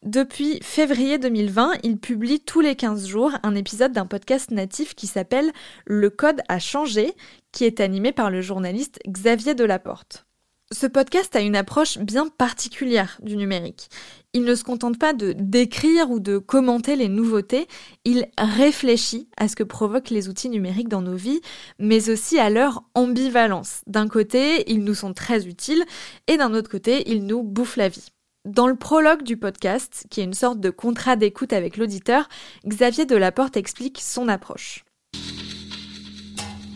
Depuis 0.05 0.59
février 0.61 1.17
2020, 1.17 1.73
il 1.81 1.97
publie 1.97 2.39
tous 2.39 2.61
les 2.61 2.75
15 2.75 3.07
jours 3.07 3.31
un 3.41 3.55
épisode 3.55 3.93
d'un 3.93 4.05
podcast 4.05 4.51
natif 4.51 4.93
qui 4.93 5.07
s'appelle 5.07 5.51
Le 5.85 6.11
Code 6.11 6.41
a 6.47 6.59
changé, 6.59 7.15
qui 7.51 7.65
est 7.65 7.79
animé 7.79 8.11
par 8.11 8.29
le 8.29 8.41
journaliste 8.41 8.99
Xavier 9.07 9.55
Delaporte. 9.55 10.27
Ce 10.71 10.85
podcast 10.85 11.35
a 11.35 11.41
une 11.41 11.55
approche 11.55 11.97
bien 11.97 12.27
particulière 12.29 13.17
du 13.23 13.35
numérique. 13.35 13.89
Il 14.33 14.45
ne 14.45 14.55
se 14.55 14.63
contente 14.63 14.97
pas 14.97 15.11
de 15.11 15.33
décrire 15.37 16.09
ou 16.09 16.21
de 16.21 16.37
commenter 16.37 16.95
les 16.95 17.09
nouveautés, 17.09 17.67
il 18.05 18.27
réfléchit 18.37 19.27
à 19.35 19.49
ce 19.49 19.57
que 19.57 19.63
provoquent 19.63 20.09
les 20.09 20.29
outils 20.29 20.47
numériques 20.47 20.87
dans 20.87 21.01
nos 21.01 21.17
vies, 21.17 21.41
mais 21.79 22.09
aussi 22.09 22.39
à 22.39 22.49
leur 22.49 22.83
ambivalence. 22.95 23.81
D'un 23.87 24.07
côté, 24.07 24.71
ils 24.71 24.85
nous 24.85 24.95
sont 24.95 25.13
très 25.13 25.47
utiles, 25.47 25.83
et 26.27 26.37
d'un 26.37 26.53
autre 26.53 26.69
côté, 26.69 27.11
ils 27.11 27.25
nous 27.25 27.43
bouffent 27.43 27.75
la 27.75 27.89
vie. 27.89 28.07
Dans 28.45 28.67
le 28.67 28.75
prologue 28.75 29.23
du 29.23 29.35
podcast, 29.35 30.05
qui 30.09 30.21
est 30.21 30.23
une 30.23 30.33
sorte 30.33 30.61
de 30.61 30.69
contrat 30.69 31.17
d'écoute 31.17 31.51
avec 31.51 31.75
l'auditeur, 31.75 32.29
Xavier 32.65 33.05
Delaporte 33.05 33.57
explique 33.57 33.99
son 33.99 34.29
approche. 34.29 34.85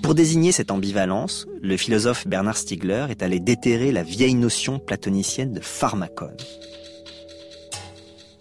Pour 0.03 0.13
désigner 0.13 0.51
cette 0.51 0.71
ambivalence, 0.71 1.47
le 1.61 1.77
philosophe 1.77 2.27
Bernard 2.27 2.57
Stiegler 2.57 3.07
est 3.09 3.23
allé 3.23 3.39
déterrer 3.39 3.93
la 3.93 4.03
vieille 4.03 4.35
notion 4.35 4.77
platonicienne 4.77 5.53
de 5.53 5.61
pharmacone. 5.61 6.35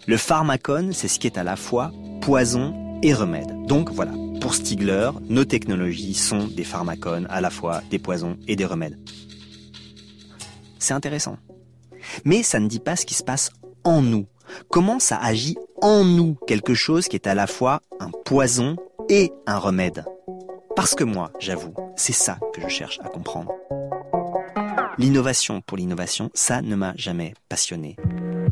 Le 0.07 0.17
pharmacone, 0.17 0.93
c'est 0.93 1.07
ce 1.07 1.17
qui 1.17 1.25
est 1.25 1.37
à 1.37 1.43
la 1.43 1.55
fois 1.55 1.91
poison 2.21 2.99
et 3.01 3.11
remède. 3.13 3.65
Donc 3.65 3.89
voilà, 3.91 4.11
pour 4.39 4.53
Stiegler, 4.53 5.09
nos 5.29 5.45
technologies 5.45 6.13
sont 6.13 6.47
des 6.47 6.63
pharmacones, 6.63 7.25
à 7.31 7.41
la 7.41 7.49
fois 7.49 7.81
des 7.89 7.97
poisons 7.97 8.37
et 8.47 8.55
des 8.55 8.65
remèdes. 8.65 8.99
C'est 10.77 10.93
intéressant. 10.93 11.37
Mais 12.23 12.43
ça 12.43 12.59
ne 12.59 12.67
dit 12.67 12.79
pas 12.79 12.95
ce 12.95 13.07
qui 13.07 13.15
se 13.15 13.23
passe 13.23 13.49
en 13.83 14.03
nous. 14.03 14.27
Comment 14.69 14.99
ça 14.99 15.17
agit 15.17 15.57
en 15.81 16.05
nous, 16.05 16.37
quelque 16.45 16.75
chose 16.75 17.07
qui 17.07 17.15
est 17.15 17.25
à 17.25 17.33
la 17.33 17.47
fois 17.47 17.81
un 17.99 18.11
poison 18.25 18.75
et 19.09 19.31
un 19.47 19.57
remède? 19.57 20.05
Parce 20.75 20.93
que 20.93 21.03
moi, 21.03 21.31
j'avoue, 21.39 21.73
c'est 21.95 22.13
ça 22.13 22.37
que 22.53 22.61
je 22.61 22.67
cherche 22.67 22.99
à 23.03 23.07
comprendre. 23.07 23.51
L'innovation 24.99 25.61
pour 25.61 25.77
l'innovation, 25.77 26.29
ça 26.35 26.61
ne 26.61 26.75
m'a 26.75 26.93
jamais 26.95 27.33
passionné. 27.49 27.95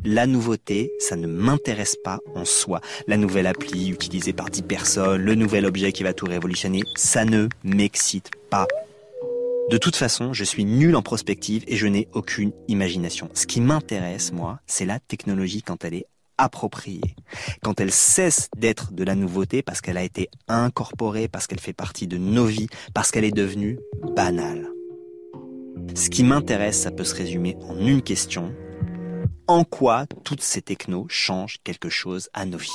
La 0.06 0.28
nouveauté, 0.28 0.92
ça 1.00 1.16
ne 1.16 1.28
m'intéresse 1.28 1.96
pas 2.04 2.20
en 2.36 2.44
soi. 2.44 2.82
La 3.08 3.16
nouvelle 3.16 3.48
appli 3.48 3.90
utilisée 3.90 4.34
par 4.34 4.50
10 4.50 4.64
personnes, 4.64 5.22
le 5.22 5.36
nouvel 5.36 5.66
objet 5.66 5.94
qui 5.94 6.04
va 6.04 6.14
tout 6.14 6.26
révolutionner, 6.26 6.82
ça 6.96 7.24
ne 7.24 7.48
m'excite 7.64 8.30
pas. 8.50 8.68
De 9.70 9.78
toute 9.78 9.96
façon, 9.96 10.34
je 10.34 10.44
suis 10.44 10.66
nul 10.66 10.98
en 10.98 11.02
prospective 11.02 11.64
et 11.68 11.78
je 11.78 11.88
n'ai 11.88 12.10
aucune 12.14 12.52
imagination. 12.68 13.30
Ce 13.34 13.48
qui 13.48 13.62
m'intéresse, 13.62 14.34
moi, 14.34 14.60
c'est 14.68 14.86
la 14.86 15.00
technologie 15.00 15.62
quand 15.62 15.86
elle 15.86 15.94
est 15.94 16.08
appropriée, 16.38 17.16
quand 17.62 17.80
elle 17.80 17.92
cesse 17.92 18.50
d'être 18.58 18.92
de 18.92 19.06
la 19.06 19.16
nouveauté 19.16 19.62
parce 19.62 19.80
qu'elle 19.80 19.98
a 19.98 20.04
été 20.04 20.30
incorporée, 20.50 21.30
parce 21.30 21.48
qu'elle 21.48 21.62
fait 21.62 21.72
partie 21.72 22.08
de 22.08 22.18
nos 22.18 22.46
vies, 22.46 22.68
parce 22.94 23.10
qu'elle 23.10 23.24
est 23.24 23.32
devenue 23.32 23.80
banale. 24.16 24.68
Ce 25.96 26.10
qui 26.10 26.24
m'intéresse, 26.24 26.82
ça 26.82 26.92
peut 26.92 27.04
se 27.06 27.16
résumer 27.16 27.56
en 27.70 27.78
une 27.78 28.02
question. 28.02 28.54
En 29.48 29.66
quoi 29.66 30.06
toutes 30.24 30.42
ces 30.42 30.62
technos 30.62 31.06
changent 31.10 31.60
quelque 31.66 31.90
chose 31.90 32.30
à 32.34 32.46
nos 32.46 32.58
vies? 32.58 32.70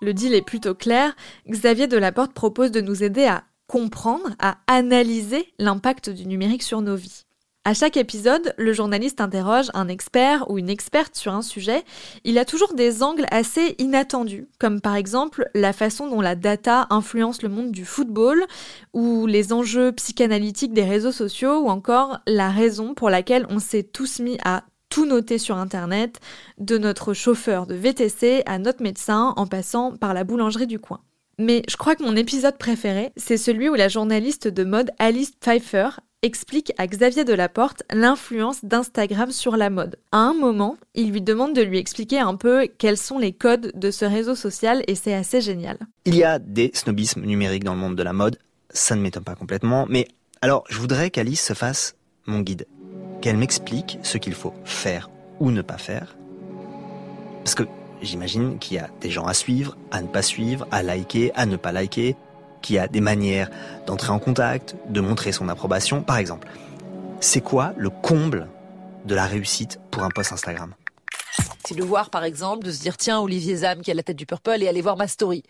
Le 0.00 0.12
deal 0.12 0.34
est 0.34 0.42
plutôt 0.42 0.74
clair. 0.74 1.14
Xavier 1.48 1.86
Delaporte 1.86 2.32
propose 2.32 2.72
de 2.72 2.80
nous 2.80 3.04
aider 3.04 3.24
à 3.24 3.44
comprendre, 3.68 4.30
à 4.40 4.58
analyser 4.66 5.54
l'impact 5.60 6.10
du 6.10 6.26
numérique 6.26 6.64
sur 6.64 6.80
nos 6.80 6.96
vies. 6.96 7.22
À 7.66 7.72
chaque 7.72 7.96
épisode, 7.96 8.52
le 8.58 8.72
journaliste 8.72 9.20
interroge 9.20 9.70
un 9.74 9.88
expert 9.88 10.50
ou 10.50 10.58
une 10.58 10.68
experte 10.68 11.14
sur 11.14 11.32
un 11.32 11.40
sujet. 11.40 11.84
Il 12.24 12.36
a 12.36 12.44
toujours 12.44 12.74
des 12.74 13.02
angles 13.02 13.26
assez 13.30 13.76
inattendus, 13.78 14.48
comme 14.58 14.80
par 14.80 14.96
exemple 14.96 15.48
la 15.54 15.72
façon 15.72 16.10
dont 16.10 16.20
la 16.20 16.34
data 16.34 16.88
influence 16.90 17.42
le 17.42 17.48
monde 17.48 17.70
du 17.70 17.84
football, 17.86 18.44
ou 18.92 19.26
les 19.26 19.52
enjeux 19.52 19.92
psychanalytiques 19.92 20.74
des 20.74 20.84
réseaux 20.84 21.12
sociaux, 21.12 21.60
ou 21.60 21.70
encore 21.70 22.18
la 22.26 22.50
raison 22.50 22.92
pour 22.92 23.08
laquelle 23.08 23.46
on 23.48 23.60
s'est 23.60 23.84
tous 23.84 24.18
mis 24.18 24.36
à 24.44 24.64
tout 24.94 25.06
noter 25.06 25.38
sur 25.38 25.56
Internet, 25.56 26.20
de 26.58 26.78
notre 26.78 27.14
chauffeur 27.14 27.66
de 27.66 27.74
VTC 27.74 28.44
à 28.46 28.60
notre 28.60 28.80
médecin 28.80 29.34
en 29.36 29.44
passant 29.44 29.96
par 29.96 30.14
la 30.14 30.22
boulangerie 30.22 30.68
du 30.68 30.78
coin. 30.78 31.00
Mais 31.36 31.64
je 31.68 31.76
crois 31.76 31.96
que 31.96 32.04
mon 32.04 32.14
épisode 32.14 32.56
préféré, 32.58 33.10
c'est 33.16 33.36
celui 33.36 33.68
où 33.68 33.74
la 33.74 33.88
journaliste 33.88 34.46
de 34.46 34.62
mode 34.62 34.92
Alice 35.00 35.32
Pfeiffer 35.40 35.88
explique 36.22 36.72
à 36.78 36.86
Xavier 36.86 37.24
Delaporte 37.24 37.82
l'influence 37.92 38.64
d'Instagram 38.64 39.32
sur 39.32 39.56
la 39.56 39.68
mode. 39.68 39.96
À 40.12 40.18
un 40.18 40.32
moment, 40.32 40.76
il 40.94 41.10
lui 41.10 41.22
demande 41.22 41.56
de 41.56 41.62
lui 41.62 41.78
expliquer 41.78 42.20
un 42.20 42.36
peu 42.36 42.68
quels 42.78 42.96
sont 42.96 43.18
les 43.18 43.32
codes 43.32 43.72
de 43.74 43.90
ce 43.90 44.04
réseau 44.04 44.36
social 44.36 44.84
et 44.86 44.94
c'est 44.94 45.14
assez 45.14 45.40
génial. 45.40 45.76
Il 46.04 46.14
y 46.14 46.22
a 46.22 46.38
des 46.38 46.70
snobismes 46.72 47.22
numériques 47.22 47.64
dans 47.64 47.74
le 47.74 47.80
monde 47.80 47.96
de 47.96 48.02
la 48.04 48.12
mode, 48.12 48.38
ça 48.70 48.94
ne 48.94 49.00
m'étonne 49.00 49.24
pas 49.24 49.34
complètement, 49.34 49.86
mais 49.88 50.06
alors 50.40 50.62
je 50.68 50.78
voudrais 50.78 51.10
qu'Alice 51.10 51.44
se 51.44 51.52
fasse 51.52 51.96
mon 52.26 52.40
guide, 52.40 52.66
qu'elle 53.24 53.38
m'explique 53.38 53.98
ce 54.02 54.18
qu'il 54.18 54.34
faut 54.34 54.52
faire 54.66 55.08
ou 55.40 55.50
ne 55.50 55.62
pas 55.62 55.78
faire. 55.78 56.14
Parce 57.42 57.54
que 57.54 57.62
j'imagine 58.02 58.58
qu'il 58.58 58.76
y 58.76 58.78
a 58.78 58.90
des 59.00 59.10
gens 59.10 59.24
à 59.24 59.32
suivre, 59.32 59.78
à 59.90 60.02
ne 60.02 60.08
pas 60.08 60.20
suivre, 60.20 60.68
à 60.70 60.82
liker, 60.82 61.32
à 61.34 61.46
ne 61.46 61.56
pas 61.56 61.72
liker, 61.72 62.16
qui 62.60 62.76
a 62.76 62.86
des 62.86 63.00
manières 63.00 63.48
d'entrer 63.86 64.10
en 64.10 64.18
contact, 64.18 64.76
de 64.90 65.00
montrer 65.00 65.32
son 65.32 65.48
approbation. 65.48 66.02
Par 66.02 66.18
exemple, 66.18 66.48
c'est 67.20 67.40
quoi 67.40 67.72
le 67.78 67.88
comble 67.88 68.46
de 69.06 69.14
la 69.14 69.24
réussite 69.24 69.80
pour 69.90 70.02
un 70.02 70.10
post 70.10 70.34
Instagram? 70.34 70.74
C'est 71.66 71.78
de 71.78 71.82
voir, 71.82 72.10
par 72.10 72.24
exemple, 72.24 72.66
de 72.66 72.72
se 72.72 72.80
dire, 72.82 72.98
tiens, 72.98 73.20
Olivier 73.20 73.56
Zam 73.56 73.80
qui 73.80 73.90
a 73.90 73.94
la 73.94 74.02
tête 74.02 74.18
du 74.18 74.26
Purple 74.26 74.62
et 74.62 74.68
aller 74.68 74.82
voir 74.82 74.98
ma 74.98 75.08
story. 75.08 75.44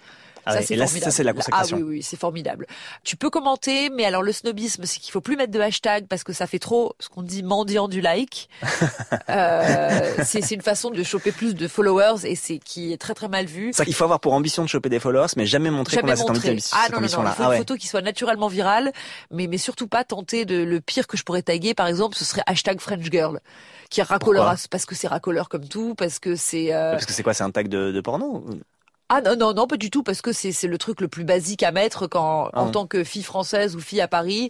Ah 0.47 0.61
ça, 0.61 0.63
c'est 0.63 1.23
la 1.23 1.33
consécration. 1.33 1.77
Ah 1.81 1.83
oui, 1.83 1.97
oui, 1.97 2.03
c'est 2.03 2.19
formidable. 2.19 2.67
Tu 3.03 3.17
peux 3.17 3.31
commenter, 3.31 3.91
mais 3.91 4.05
alors 4.05 4.23
le 4.23 4.33
snobisme, 4.33 4.85
c'est 4.85 5.01
qu'il 5.01 5.13
faut 5.13 5.21
plus 5.21 5.37
mettre 5.37 5.53
de 5.53 5.61
hashtag 5.61 6.07
parce 6.07 6.25
que 6.25 6.33
ça 6.33 6.47
fait 6.47 6.59
trop 6.59 6.95
ce 6.99 7.09
qu'on 7.09 7.23
dit 7.23 7.43
mendiant 7.43 7.89
du 7.89 8.01
like. 8.01 8.49
euh, 9.31 10.15
c'est 10.25 10.51
une 10.51 10.63
façon 10.63 10.91
de 10.91 11.03
choper 11.03 11.33
plus 11.33 11.55
de 11.55 11.69
followers 11.69 12.25
et 12.25 12.37
c'est 12.37 12.59
qui 12.59 12.93
est 12.93 12.99
très 12.99 13.15
très 13.15 13.29
mal 13.29 13.47
vu. 13.47 13.71
C'est 13.73 13.85
qu'il 13.85 13.95
faut 13.95 14.05
avoir 14.05 14.21
pour 14.21 14.33
ambition 14.33 14.63
de 14.63 14.69
choper 14.69 14.89
des 14.89 15.01
followers, 15.01 15.29
mais 15.37 15.47
jamais 15.47 15.71
montrer 15.71 16.01
qu'on 16.01 16.09
a 16.09 16.17
cette, 16.17 16.29
ambition, 16.29 16.77
ah, 16.77 16.89
non, 16.91 17.01
non, 17.01 17.01
non, 17.01 17.07
Il 17.07 17.09
faut 17.09 17.43
ah, 17.43 17.53
une 17.53 17.59
photo 17.59 17.77
qui 17.77 17.87
soit 17.87 18.03
naturellement 18.03 18.49
virale, 18.49 18.93
mais 19.31 19.47
mais 19.47 19.59
surtout 19.59 19.89
pas 19.89 20.05
tenter 20.05 20.45
de 20.45 20.63
le 20.63 20.81
pire 20.81 21.07
que 21.07 21.17
je 21.17 21.23
pourrais 21.23 21.43
taguer, 21.43 21.75
par 21.75 21.87
exemple, 21.87 22.17
ce 22.17 22.25
serait 22.25 22.43
hashtag 22.47 22.81
French 22.81 23.05
Girl 23.11 23.41
qui 23.91 24.01
est 24.01 24.05
racoleur 24.05 24.55
parce 24.71 24.87
que 24.87 24.95
c'est 24.95 25.09
racoleur 25.09 25.49
comme 25.49 25.69
tout, 25.69 25.95
parce 25.95 26.19
que 26.19 26.35
c'est. 26.37 26.75
Euh... 26.75 26.93
Parce 26.93 27.07
que 27.07 27.13
c'est 27.13 27.23
quoi, 27.23 27.35
c'est 27.35 27.45
un 27.45 27.51
tag 27.51 27.69
de, 27.69 27.93
de 27.93 28.01
porno 28.01 28.45
ah 29.11 29.21
non, 29.21 29.37
non, 29.37 29.53
non, 29.53 29.67
pas 29.67 29.77
du 29.77 29.91
tout, 29.91 30.03
parce 30.03 30.23
que 30.23 30.33
c'est 30.33 30.67
le 30.67 30.79
truc 30.79 31.03
le 31.03 31.09
plus 31.09 31.25
basique 31.25 31.63
à 31.63 31.73
mettre 31.73 32.07
quand, 32.07 32.49
en 32.55 32.69
ah. 32.69 32.71
tant 32.73 32.87
que 32.87 33.05
fille 33.05 33.23
française 33.23 33.77
ou 33.77 33.81
fille 33.81 34.01
à 34.01 34.09
Paris, 34.09 34.49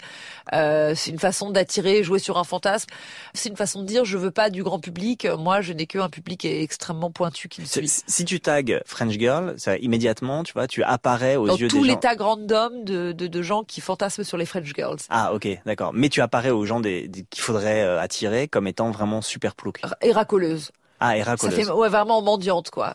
euh, 0.52 0.94
c'est 0.94 1.11
une 1.11 1.18
façon 1.18 1.50
d'attirer, 1.50 2.04
jouer 2.04 2.20
sur 2.20 2.38
un 2.38 2.44
fantasme. 2.44 2.88
C'est 3.34 3.49
une 3.49 3.56
façon 3.56 3.82
de 3.82 3.87
dire, 3.87 4.04
je 4.04 4.16
veux 4.16 4.30
pas 4.30 4.50
du 4.50 4.62
grand 4.62 4.78
public, 4.78 5.26
moi 5.38 5.61
je 5.61 5.73
n'ai 5.73 5.87
qu'un 5.87 6.08
public 6.08 6.44
extrêmement 6.44 7.11
pointu 7.11 7.49
qui 7.49 7.62
me 7.62 7.66
suit. 7.66 7.88
Si 8.06 8.25
tu 8.25 8.38
tags 8.38 8.62
French 8.87 9.18
Girl, 9.18 9.54
ça, 9.56 9.76
immédiatement, 9.78 10.44
tu 10.44 10.52
vois, 10.52 10.68
tu 10.68 10.84
apparais 10.84 11.34
aux 11.34 11.49
yeux 11.49 11.66
des 11.66 11.68
gens. 11.70 11.78
tous 11.78 11.84
les 11.84 11.96
tags 11.96 12.14
random 12.18 12.84
de, 12.84 13.11
de, 13.11 13.26
de, 13.26 13.42
gens 13.42 13.64
qui 13.64 13.80
fantasment 13.80 14.25
sur 14.25 14.38
les 14.38 14.46
French 14.46 14.73
Girls. 14.73 14.99
Ah 15.11 15.34
ok, 15.34 15.49
d'accord. 15.66 15.92
Mais 15.92 16.08
tu 16.08 16.20
apparais 16.20 16.50
aux 16.50 16.64
gens 16.64 16.78
des, 16.78 17.11
qu'il 17.28 17.42
faudrait 17.42 17.82
euh, 17.82 18.00
attirer 18.00 18.46
comme 18.46 18.68
étant 18.68 18.92
vraiment 18.92 19.20
super 19.20 19.56
plouc. 19.56 19.80
Et 20.00 20.12
racoleuse. 20.12 20.70
Ah, 21.00 21.16
et 21.16 21.23
racoleuse. 21.23 21.56
Ça 21.56 21.64
fait, 21.64 21.70
ouais, 21.70 21.88
vraiment 21.88 22.23
mendiante, 22.23 22.70
quoi. 22.70 22.94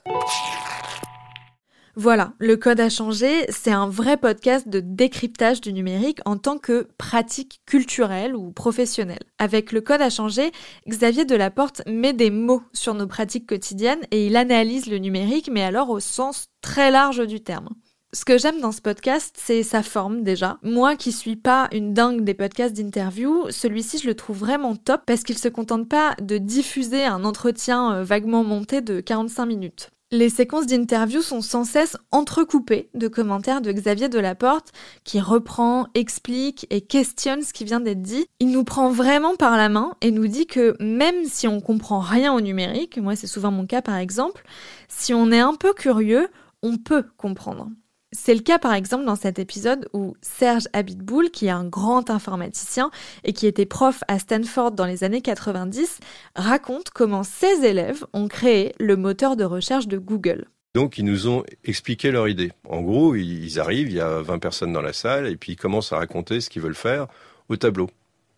Voilà, 1.96 2.34
le 2.40 2.56
code 2.56 2.80
a 2.80 2.90
changé, 2.90 3.46
c'est 3.50 3.72
un 3.72 3.90
vrai 3.90 4.18
podcast 4.18 4.68
de 4.70 4.80
décryptage 4.80 5.60
du 5.60 5.74
numérique 5.74 6.20
en 6.26 6.38
tant 6.38 6.58
que 6.58 6.88
pratique 6.98 7.62
culturelle 7.66 8.36
ou 8.36 8.52
professionnelle. 8.52 9.24
Avec 9.38 9.72
le 9.72 9.82
code 9.82 10.02
a 10.02 10.10
changé, 10.10 10.52
Xavier 10.88 11.26
Delaporte 11.26 11.82
met 11.88 12.14
des 12.14 12.30
mots 12.30 12.62
sur 12.74 12.94
nos 12.94 13.08
pratiques 13.08 13.48
quotidiennes 13.48 14.06
et 14.12 14.28
il 14.28 14.36
analyse 14.36 14.88
le 14.88 14.98
numérique, 14.98 15.50
mais 15.52 15.64
alors 15.64 15.90
au 15.90 16.00
sens 16.00 16.48
très 16.62 16.92
large 16.92 17.26
du 17.26 17.42
terme. 17.42 17.70
Ce 18.12 18.26
que 18.26 18.40
j'aime 18.40 18.60
dans 18.60 18.72
ce 18.72 18.82
podcast, 18.82 19.36
c'est 19.38 19.62
sa 19.62 19.84
forme 19.84 20.24
déjà. 20.24 20.58
Moi 20.64 20.96
qui 20.96 21.12
suis 21.12 21.36
pas 21.36 21.68
une 21.72 21.94
dingue 21.94 22.24
des 22.24 22.34
podcasts 22.34 22.76
d'interview, 22.76 23.46
celui-ci 23.52 24.00
je 24.00 24.08
le 24.08 24.16
trouve 24.16 24.40
vraiment 24.40 24.76
top 24.76 25.02
parce 25.06 25.22
qu'il 25.22 25.38
se 25.38 25.48
contente 25.48 25.88
pas 25.88 26.16
de 26.20 26.40
diffuser 26.40 27.06
un 27.06 27.24
entretien 27.24 27.94
euh, 27.94 28.04
vaguement 28.04 28.44
monté 28.44 28.82
de 28.82 29.00
45 29.00 29.46
minutes. 29.46 29.92
Les 30.12 30.30
séquences 30.30 30.66
d'interviews 30.66 31.22
sont 31.22 31.42
sans 31.42 31.64
cesse 31.64 31.96
entrecoupées 32.10 32.90
de 32.96 33.08
commentaires 33.08 33.62
de 33.62 33.72
Xavier 33.72 34.10
Delaporte 34.10 34.72
qui 35.04 35.20
reprend, 35.20 35.86
explique 35.94 36.66
et 36.72 36.82
questionne 36.82 37.44
ce 37.44 37.54
qui 37.54 37.64
vient 37.64 37.80
d'être 37.80 38.02
dit. 38.02 38.26
Il 38.40 38.50
nous 38.50 38.64
prend 38.64 38.90
vraiment 38.90 39.36
par 39.36 39.56
la 39.56 39.70
main 39.70 39.96
et 40.02 40.10
nous 40.10 40.26
dit 40.26 40.48
que 40.48 40.76
même 40.80 41.26
si 41.26 41.48
on 41.48 41.62
comprend 41.62 42.00
rien 42.00 42.34
au 42.34 42.42
numérique, 42.42 42.98
moi 42.98 43.16
c'est 43.16 43.28
souvent 43.28 43.52
mon 43.52 43.68
cas 43.68 43.84
par 43.84 43.98
exemple, 43.98 44.44
si 44.88 45.14
on 45.14 45.32
est 45.32 45.40
un 45.40 45.54
peu 45.54 45.74
curieux, 45.74 46.28
on 46.64 46.78
peut 46.78 47.04
comprendre. 47.18 47.70
C'est 48.12 48.34
le 48.34 48.42
cas 48.42 48.58
par 48.58 48.74
exemple 48.74 49.06
dans 49.06 49.16
cet 49.16 49.38
épisode 49.38 49.88
où 49.94 50.16
Serge 50.22 50.68
Abitboul, 50.74 51.30
qui 51.30 51.46
est 51.46 51.52
un 51.52 51.66
grand 51.66 52.10
informaticien 52.10 52.90
et 53.24 53.34
qui 53.34 53.46
était 53.46 53.68
prof 53.68 54.04
à 54.08 54.18
Stanford 54.18 54.72
dans 54.72 54.86
les 54.86 55.04
années 55.04 55.22
90, 55.22 56.00
raconte 56.36 56.90
comment 56.90 57.24
ses 57.24 57.66
élèves 57.66 58.04
ont 58.14 58.28
créé 58.28 58.74
le 58.80 58.98
moteur 58.98 59.36
de 59.36 59.44
recherche 59.44 59.88
de 59.88 60.00
Google. 60.00 60.46
Donc 60.74 60.98
ils 60.98 61.06
nous 61.06 61.28
ont 61.28 61.44
expliqué 61.64 62.10
leur 62.10 62.28
idée. 62.28 62.52
En 62.68 62.82
gros, 62.82 63.16
ils 63.16 63.60
arrivent, 63.60 63.90
il 63.90 63.98
y 63.98 64.02
a 64.02 64.22
20 64.22 64.40
personnes 64.40 64.74
dans 64.74 64.82
la 64.82 64.94
salle, 64.94 65.28
et 65.28 65.36
puis 65.36 65.54
ils 65.54 65.58
commencent 65.58 65.94
à 65.94 65.98
raconter 65.98 66.42
ce 66.42 66.50
qu'ils 66.50 66.64
veulent 66.64 66.74
faire 66.74 67.08
au 67.48 67.58
tableau. 67.58 67.90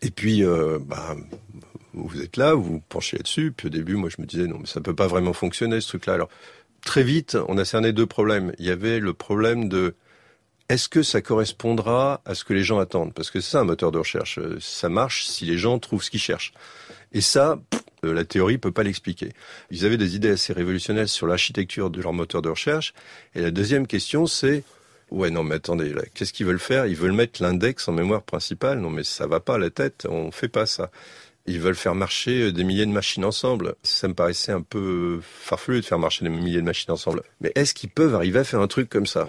Et 0.01 0.11
puis, 0.11 0.43
euh, 0.43 0.79
bah, 0.81 1.15
vous 1.93 2.21
êtes 2.21 2.37
là, 2.37 2.53
vous 2.53 2.81
penchez 2.89 3.17
là-dessus. 3.17 3.53
Puis 3.55 3.67
au 3.67 3.69
début, 3.69 3.95
moi, 3.95 4.09
je 4.09 4.21
me 4.21 4.25
disais, 4.25 4.47
non, 4.47 4.57
mais 4.59 4.65
ça 4.65 4.81
peut 4.81 4.95
pas 4.95 5.07
vraiment 5.07 5.33
fonctionner, 5.33 5.81
ce 5.81 5.89
truc-là. 5.89 6.27
Très 6.83 7.03
vite, 7.03 7.37
on 7.47 7.57
a 7.57 7.65
cerné 7.65 7.93
deux 7.93 8.05
problèmes. 8.05 8.53
Il 8.59 8.65
y 8.65 8.71
avait 8.71 8.99
le 8.99 9.13
problème 9.13 9.69
de 9.69 9.95
est-ce 10.69 10.87
que 10.87 11.03
ça 11.03 11.21
correspondra 11.21 12.21
à 12.25 12.33
ce 12.33 12.43
que 12.45 12.53
les 12.53 12.63
gens 12.63 12.79
attendent? 12.79 13.13
Parce 13.13 13.29
que 13.29 13.41
c'est 13.41 13.51
ça 13.51 13.59
un 13.59 13.65
moteur 13.65 13.91
de 13.91 13.97
recherche. 13.97 14.39
Ça 14.59 14.87
marche 14.89 15.25
si 15.25 15.45
les 15.45 15.57
gens 15.57 15.79
trouvent 15.79 16.03
ce 16.03 16.09
qu'ils 16.09 16.21
cherchent. 16.21 16.53
Et 17.11 17.19
ça, 17.19 17.59
euh, 18.05 18.13
la 18.13 18.23
théorie 18.23 18.57
peut 18.57 18.71
pas 18.71 18.83
l'expliquer. 18.83 19.33
Ils 19.69 19.85
avaient 19.85 19.97
des 19.97 20.15
idées 20.15 20.29
assez 20.29 20.53
révolutionnaires 20.53 21.09
sur 21.09 21.27
l'architecture 21.27 21.89
de 21.89 22.01
leur 22.01 22.13
moteur 22.13 22.41
de 22.41 22.49
recherche. 22.49 22.93
Et 23.35 23.41
la 23.41 23.51
deuxième 23.51 23.85
question, 23.85 24.27
c'est 24.27 24.63
ouais 25.09 25.29
non 25.29 25.43
mais 25.43 25.55
attendez, 25.55 25.93
qu'est-ce 26.13 26.31
qu'ils 26.31 26.45
veulent 26.45 26.57
faire? 26.57 26.85
Ils 26.85 26.95
veulent 26.95 27.11
mettre 27.11 27.43
l'index 27.43 27.89
en 27.89 27.91
mémoire 27.91 28.23
principale. 28.23 28.79
Non 28.79 28.89
mais 28.89 29.03
ça 29.03 29.27
va 29.27 29.41
pas 29.41 29.57
la 29.57 29.69
tête. 29.69 30.07
On 30.09 30.31
fait 30.31 30.47
pas 30.47 30.65
ça. 30.65 30.89
Ils 31.47 31.59
veulent 31.59 31.75
faire 31.75 31.95
marcher 31.95 32.43
euh, 32.43 32.51
des 32.51 32.63
milliers 32.63 32.85
de 32.85 32.91
machines 32.91 33.25
ensemble. 33.25 33.75
Ça 33.83 34.07
me 34.07 34.13
paraissait 34.13 34.51
un 34.51 34.61
peu 34.61 35.19
farfelu 35.21 35.81
de 35.81 35.85
faire 35.85 35.99
marcher 35.99 36.23
des 36.23 36.29
milliers 36.29 36.61
de 36.61 36.65
machines 36.65 36.91
ensemble. 36.91 37.23
Mais 37.39 37.51
est-ce 37.55 37.73
qu'ils 37.73 37.89
peuvent 37.89 38.15
arriver 38.15 38.39
à 38.39 38.43
faire 38.43 38.61
un 38.61 38.67
truc 38.67 38.89
comme 38.89 39.07
ça? 39.07 39.25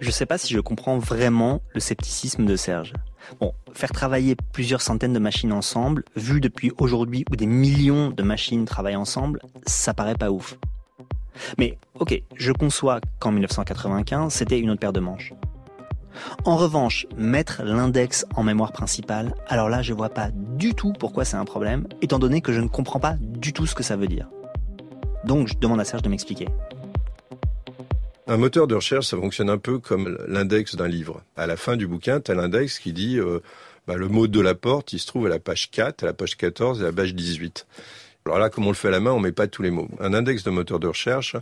Je 0.00 0.10
sais 0.10 0.26
pas 0.26 0.36
si 0.36 0.52
je 0.52 0.60
comprends 0.60 0.98
vraiment 0.98 1.62
le 1.74 1.80
scepticisme 1.80 2.44
de 2.44 2.56
Serge. 2.56 2.92
Bon, 3.40 3.52
faire 3.72 3.90
travailler 3.90 4.36
plusieurs 4.52 4.82
centaines 4.82 5.14
de 5.14 5.18
machines 5.18 5.52
ensemble, 5.52 6.04
vu 6.14 6.40
depuis 6.40 6.70
aujourd'hui 6.78 7.24
où 7.30 7.36
des 7.36 7.46
millions 7.46 8.10
de 8.10 8.22
machines 8.22 8.66
travaillent 8.66 8.96
ensemble, 8.96 9.40
ça 9.66 9.94
paraît 9.94 10.14
pas 10.14 10.30
ouf. 10.30 10.58
Mais 11.58 11.78
ok, 11.98 12.22
je 12.36 12.52
conçois 12.52 13.00
qu'en 13.18 13.32
1995, 13.32 14.32
c'était 14.32 14.58
une 14.58 14.70
autre 14.70 14.80
paire 14.80 14.92
de 14.92 15.00
manches. 15.00 15.32
En 16.44 16.56
revanche, 16.56 17.06
mettre 17.16 17.62
l'index 17.64 18.26
en 18.34 18.42
mémoire 18.42 18.72
principale, 18.72 19.34
alors 19.48 19.68
là, 19.68 19.82
je 19.82 19.92
vois 19.92 20.08
pas 20.08 20.30
du 20.32 20.74
tout 20.74 20.92
pourquoi 20.92 21.24
c'est 21.24 21.36
un 21.36 21.44
problème, 21.44 21.86
étant 22.02 22.18
donné 22.18 22.40
que 22.40 22.52
je 22.52 22.60
ne 22.60 22.68
comprends 22.68 23.00
pas 23.00 23.16
du 23.20 23.52
tout 23.52 23.66
ce 23.66 23.74
que 23.74 23.82
ça 23.82 23.96
veut 23.96 24.08
dire. 24.08 24.28
Donc, 25.24 25.48
je 25.48 25.54
demande 25.58 25.80
à 25.80 25.84
Serge 25.84 26.02
de 26.02 26.08
m'expliquer. 26.08 26.46
Un 28.28 28.38
moteur 28.38 28.66
de 28.66 28.74
recherche, 28.74 29.06
ça 29.06 29.16
fonctionne 29.16 29.50
un 29.50 29.58
peu 29.58 29.78
comme 29.78 30.18
l'index 30.26 30.74
d'un 30.74 30.88
livre. 30.88 31.22
À 31.36 31.46
la 31.46 31.56
fin 31.56 31.76
du 31.76 31.86
bouquin, 31.86 32.20
tu 32.20 32.34
l'index 32.34 32.80
qui 32.80 32.92
dit 32.92 33.18
euh, 33.18 33.40
bah, 33.86 33.94
le 33.94 34.08
mot 34.08 34.26
de 34.26 34.40
la 34.40 34.56
porte, 34.56 34.92
il 34.92 34.98
se 34.98 35.06
trouve 35.06 35.26
à 35.26 35.28
la 35.28 35.38
page 35.38 35.70
4, 35.70 36.02
à 36.02 36.06
la 36.06 36.12
page 36.12 36.36
14 36.36 36.80
et 36.80 36.82
à 36.82 36.86
la 36.86 36.92
page 36.92 37.14
18. 37.14 37.66
Alors 38.24 38.40
là, 38.40 38.50
comme 38.50 38.66
on 38.66 38.70
le 38.70 38.74
fait 38.74 38.88
à 38.88 38.90
la 38.90 38.98
main, 38.98 39.12
on 39.12 39.20
met 39.20 39.30
pas 39.30 39.46
tous 39.46 39.62
les 39.62 39.70
mots. 39.70 39.88
Un 40.00 40.12
index 40.12 40.42
de 40.42 40.50
moteur 40.50 40.80
de 40.80 40.88
recherche, 40.88 41.36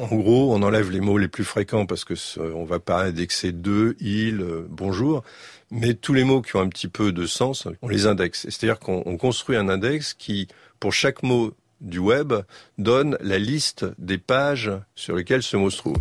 en 0.00 0.16
gros, 0.16 0.54
on 0.54 0.62
enlève 0.62 0.90
les 0.90 1.00
mots 1.00 1.18
les 1.18 1.28
plus 1.28 1.44
fréquents 1.44 1.86
parce 1.86 2.04
que 2.04 2.14
on 2.38 2.64
va 2.64 2.78
pas 2.78 3.04
indexer 3.04 3.52
deux, 3.52 3.96
il, 4.00 4.40
euh, 4.40 4.66
bonjour, 4.68 5.22
mais 5.70 5.94
tous 5.94 6.14
les 6.14 6.24
mots 6.24 6.42
qui 6.42 6.56
ont 6.56 6.60
un 6.60 6.68
petit 6.68 6.88
peu 6.88 7.12
de 7.12 7.26
sens, 7.26 7.68
on 7.82 7.88
les 7.88 8.06
indexe. 8.06 8.42
C'est-à-dire 8.48 8.78
qu'on 8.78 9.16
construit 9.16 9.56
un 9.56 9.68
index 9.68 10.14
qui, 10.14 10.48
pour 10.78 10.92
chaque 10.92 11.22
mot 11.22 11.52
du 11.80 11.98
web, 11.98 12.32
donne 12.78 13.16
la 13.20 13.38
liste 13.38 13.86
des 13.98 14.18
pages 14.18 14.72
sur 14.94 15.16
lesquelles 15.16 15.42
ce 15.42 15.56
mot 15.56 15.70
se 15.70 15.78
trouve. 15.78 15.96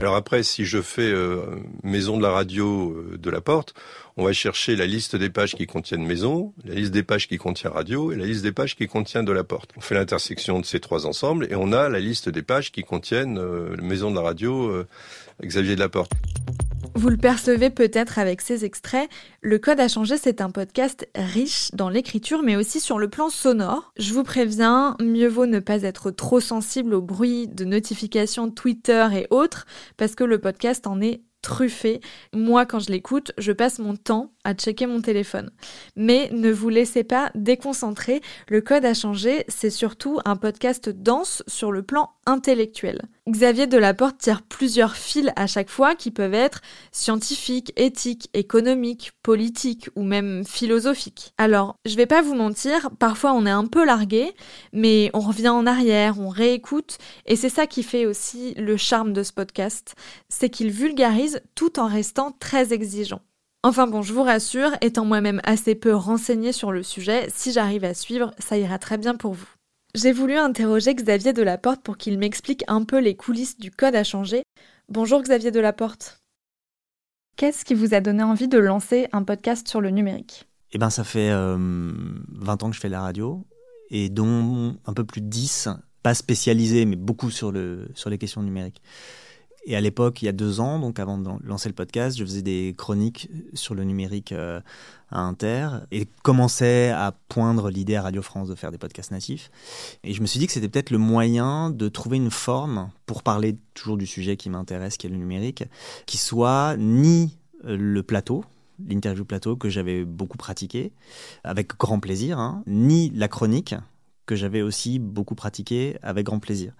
Alors 0.00 0.16
après, 0.16 0.42
si 0.42 0.64
je 0.64 0.80
fais 0.80 1.12
euh, 1.12 1.42
maison 1.82 2.16
de 2.16 2.22
la 2.22 2.30
radio 2.30 2.92
euh, 2.92 3.18
de 3.18 3.28
la 3.28 3.42
porte, 3.42 3.74
on 4.16 4.24
va 4.24 4.32
chercher 4.32 4.74
la 4.74 4.86
liste 4.86 5.14
des 5.14 5.28
pages 5.28 5.54
qui 5.54 5.66
contiennent 5.66 6.06
maison, 6.06 6.54
la 6.64 6.74
liste 6.74 6.92
des 6.92 7.02
pages 7.02 7.28
qui 7.28 7.36
contient 7.36 7.68
radio 7.68 8.10
et 8.10 8.16
la 8.16 8.24
liste 8.24 8.42
des 8.42 8.52
pages 8.52 8.76
qui 8.76 8.86
contient 8.86 9.22
de 9.22 9.32
la 9.32 9.44
porte. 9.44 9.72
On 9.76 9.82
fait 9.82 9.94
l'intersection 9.94 10.58
de 10.58 10.64
ces 10.64 10.80
trois 10.80 11.04
ensembles 11.04 11.46
et 11.50 11.54
on 11.54 11.72
a 11.72 11.90
la 11.90 12.00
liste 12.00 12.30
des 12.30 12.40
pages 12.40 12.72
qui 12.72 12.82
contiennent 12.82 13.38
euh, 13.38 13.76
maison 13.82 14.10
de 14.10 14.16
la 14.16 14.22
radio 14.22 14.72
Xavier 15.42 15.74
de 15.74 15.80
la 15.80 15.90
Porte. 15.90 16.12
Vous 16.94 17.08
le 17.08 17.16
percevez 17.16 17.70
peut-être 17.70 18.18
avec 18.18 18.40
ces 18.40 18.64
extraits, 18.64 19.08
Le 19.40 19.58
Code 19.58 19.80
a 19.80 19.88
changé, 19.88 20.16
c'est 20.16 20.40
un 20.40 20.50
podcast 20.50 21.08
riche 21.14 21.70
dans 21.72 21.88
l'écriture 21.88 22.42
mais 22.42 22.56
aussi 22.56 22.80
sur 22.80 22.98
le 22.98 23.08
plan 23.08 23.30
sonore. 23.30 23.92
Je 23.96 24.12
vous 24.12 24.24
préviens, 24.24 24.96
mieux 25.00 25.28
vaut 25.28 25.46
ne 25.46 25.60
pas 25.60 25.82
être 25.82 26.10
trop 26.10 26.40
sensible 26.40 26.94
au 26.94 27.00
bruit 27.00 27.48
de 27.48 27.64
notifications 27.64 28.50
Twitter 28.50 29.06
et 29.14 29.26
autres 29.30 29.66
parce 29.96 30.14
que 30.14 30.24
le 30.24 30.40
podcast 30.40 30.86
en 30.86 31.00
est 31.00 31.22
truffé. 31.42 32.00
Moi, 32.34 32.66
quand 32.66 32.80
je 32.80 32.90
l'écoute, 32.90 33.32
je 33.38 33.52
passe 33.52 33.78
mon 33.78 33.96
temps 33.96 34.32
à 34.44 34.54
checker 34.54 34.86
mon 34.86 35.00
téléphone. 35.00 35.50
Mais 35.96 36.30
ne 36.32 36.50
vous 36.50 36.68
laissez 36.68 37.04
pas 37.04 37.30
déconcentrer. 37.34 38.20
Le 38.48 38.60
code 38.60 38.84
a 38.84 38.94
changé. 38.94 39.44
C'est 39.48 39.70
surtout 39.70 40.18
un 40.24 40.36
podcast 40.36 40.88
dense 40.88 41.42
sur 41.46 41.72
le 41.72 41.82
plan 41.82 42.10
intellectuel. 42.26 43.02
Xavier 43.28 43.66
Delaporte 43.66 44.18
tire 44.18 44.42
plusieurs 44.42 44.96
fils 44.96 45.30
à 45.36 45.46
chaque 45.46 45.70
fois 45.70 45.94
qui 45.94 46.10
peuvent 46.10 46.34
être 46.34 46.60
scientifiques, 46.92 47.72
éthiques, 47.76 48.28
économiques, 48.34 49.12
politiques 49.22 49.88
ou 49.94 50.02
même 50.02 50.44
philosophiques. 50.44 51.32
Alors, 51.38 51.76
je 51.84 51.96
vais 51.96 52.06
pas 52.06 52.22
vous 52.22 52.34
mentir, 52.34 52.90
parfois 52.98 53.32
on 53.32 53.46
est 53.46 53.50
un 53.50 53.66
peu 53.66 53.84
largué, 53.84 54.34
mais 54.72 55.10
on 55.14 55.20
revient 55.20 55.48
en 55.48 55.66
arrière, 55.66 56.18
on 56.18 56.28
réécoute, 56.28 56.98
et 57.26 57.36
c'est 57.36 57.48
ça 57.48 57.66
qui 57.66 57.82
fait 57.82 58.06
aussi 58.06 58.54
le 58.54 58.76
charme 58.76 59.12
de 59.12 59.22
ce 59.22 59.32
podcast, 59.32 59.94
c'est 60.28 60.50
qu'il 60.50 60.70
vulgarise 60.70 61.40
tout 61.54 61.78
en 61.78 61.86
restant 61.86 62.32
très 62.32 62.72
exigeant. 62.72 63.20
Enfin 63.62 63.86
bon, 63.86 64.00
je 64.00 64.14
vous 64.14 64.22
rassure, 64.22 64.70
étant 64.80 65.04
moi-même 65.04 65.42
assez 65.44 65.74
peu 65.74 65.94
renseignée 65.94 66.52
sur 66.52 66.72
le 66.72 66.82
sujet, 66.82 67.28
si 67.28 67.52
j'arrive 67.52 67.84
à 67.84 67.92
suivre, 67.92 68.32
ça 68.38 68.56
ira 68.56 68.78
très 68.78 68.96
bien 68.96 69.16
pour 69.16 69.34
vous. 69.34 69.48
J'ai 69.94 70.12
voulu 70.12 70.36
interroger 70.38 70.94
Xavier 70.94 71.34
Delaporte 71.34 71.82
pour 71.82 71.98
qu'il 71.98 72.18
m'explique 72.18 72.64
un 72.68 72.84
peu 72.84 72.98
les 72.98 73.16
coulisses 73.16 73.58
du 73.58 73.70
code 73.70 73.96
à 73.96 74.02
changer. 74.02 74.44
Bonjour 74.88 75.20
Xavier 75.20 75.50
Delaporte. 75.50 76.22
Qu'est-ce 77.36 77.66
qui 77.66 77.74
vous 77.74 77.92
a 77.92 78.00
donné 78.00 78.22
envie 78.22 78.48
de 78.48 78.58
lancer 78.58 79.08
un 79.12 79.24
podcast 79.24 79.68
sur 79.68 79.82
le 79.82 79.90
numérique? 79.90 80.48
Eh 80.72 80.78
bien, 80.78 80.88
ça 80.88 81.04
fait 81.04 81.28
20 81.28 81.34
euh, 81.34 82.56
ans 82.62 82.70
que 82.70 82.76
je 82.76 82.80
fais 82.80 82.88
la 82.88 83.02
radio, 83.02 83.44
et 83.90 84.08
dont 84.08 84.78
un 84.86 84.94
peu 84.94 85.04
plus 85.04 85.20
de 85.20 85.26
10, 85.26 85.68
pas 86.02 86.14
spécialisés, 86.14 86.86
mais 86.86 86.96
beaucoup 86.96 87.30
sur, 87.30 87.52
le, 87.52 87.88
sur 87.94 88.08
les 88.08 88.16
questions 88.16 88.42
numériques. 88.42 88.80
Et 89.66 89.76
à 89.76 89.80
l'époque, 89.80 90.22
il 90.22 90.24
y 90.24 90.28
a 90.28 90.32
deux 90.32 90.60
ans, 90.60 90.78
donc 90.78 90.98
avant 90.98 91.18
de 91.18 91.28
lancer 91.44 91.68
le 91.68 91.74
podcast, 91.74 92.16
je 92.16 92.24
faisais 92.24 92.42
des 92.42 92.74
chroniques 92.76 93.30
sur 93.52 93.74
le 93.74 93.84
numérique 93.84 94.32
euh, 94.32 94.60
à 95.10 95.20
Inter 95.20 95.68
et 95.90 96.06
commençais 96.22 96.90
à 96.90 97.12
poindre 97.28 97.70
l'idée 97.70 97.96
à 97.96 98.02
Radio 98.02 98.22
France 98.22 98.48
de 98.48 98.54
faire 98.54 98.70
des 98.70 98.78
podcasts 98.78 99.10
natifs. 99.10 99.50
Et 100.02 100.14
je 100.14 100.22
me 100.22 100.26
suis 100.26 100.38
dit 100.38 100.46
que 100.46 100.52
c'était 100.52 100.68
peut-être 100.68 100.90
le 100.90 100.98
moyen 100.98 101.70
de 101.70 101.88
trouver 101.88 102.16
une 102.16 102.30
forme 102.30 102.90
pour 103.04 103.22
parler 103.22 103.58
toujours 103.74 103.98
du 103.98 104.06
sujet 104.06 104.36
qui 104.36 104.48
m'intéresse, 104.48 104.96
qui 104.96 105.06
est 105.06 105.10
le 105.10 105.16
numérique, 105.16 105.64
qui 106.06 106.16
soit 106.16 106.76
ni 106.78 107.36
euh, 107.66 107.76
le 107.76 108.02
plateau, 108.02 108.44
l'interview 108.88 109.26
plateau 109.26 109.56
que 109.56 109.68
j'avais 109.68 110.06
beaucoup 110.06 110.38
pratiqué, 110.38 110.92
avec 111.44 111.76
grand 111.76 112.00
plaisir, 112.00 112.38
hein, 112.38 112.62
ni 112.66 113.10
la 113.10 113.28
chronique 113.28 113.74
que 114.24 114.36
j'avais 114.36 114.62
aussi 114.62 115.00
beaucoup 115.00 115.34
pratiqué 115.34 115.98
avec 116.02 116.24
grand 116.24 116.38
plaisir. 116.38 116.72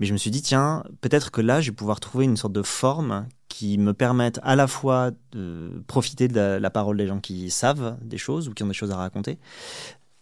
Mais 0.00 0.06
je 0.06 0.14
me 0.14 0.18
suis 0.18 0.30
dit, 0.30 0.40
tiens, 0.40 0.82
peut-être 1.02 1.30
que 1.30 1.42
là, 1.42 1.60
je 1.60 1.70
vais 1.70 1.76
pouvoir 1.76 2.00
trouver 2.00 2.24
une 2.24 2.38
sorte 2.38 2.54
de 2.54 2.62
forme 2.62 3.26
qui 3.48 3.76
me 3.76 3.92
permette 3.92 4.40
à 4.42 4.56
la 4.56 4.66
fois 4.66 5.10
de 5.32 5.84
profiter 5.88 6.26
de 6.26 6.40
la, 6.40 6.70
parole 6.70 6.96
des 6.96 7.06
gens 7.06 7.20
qui 7.20 7.50
savent 7.50 7.98
des 8.02 8.16
choses 8.16 8.48
ou 8.48 8.54
qui 8.54 8.62
ont 8.62 8.66
des 8.66 8.72
choses 8.72 8.92
à 8.92 8.96
raconter, 8.96 9.38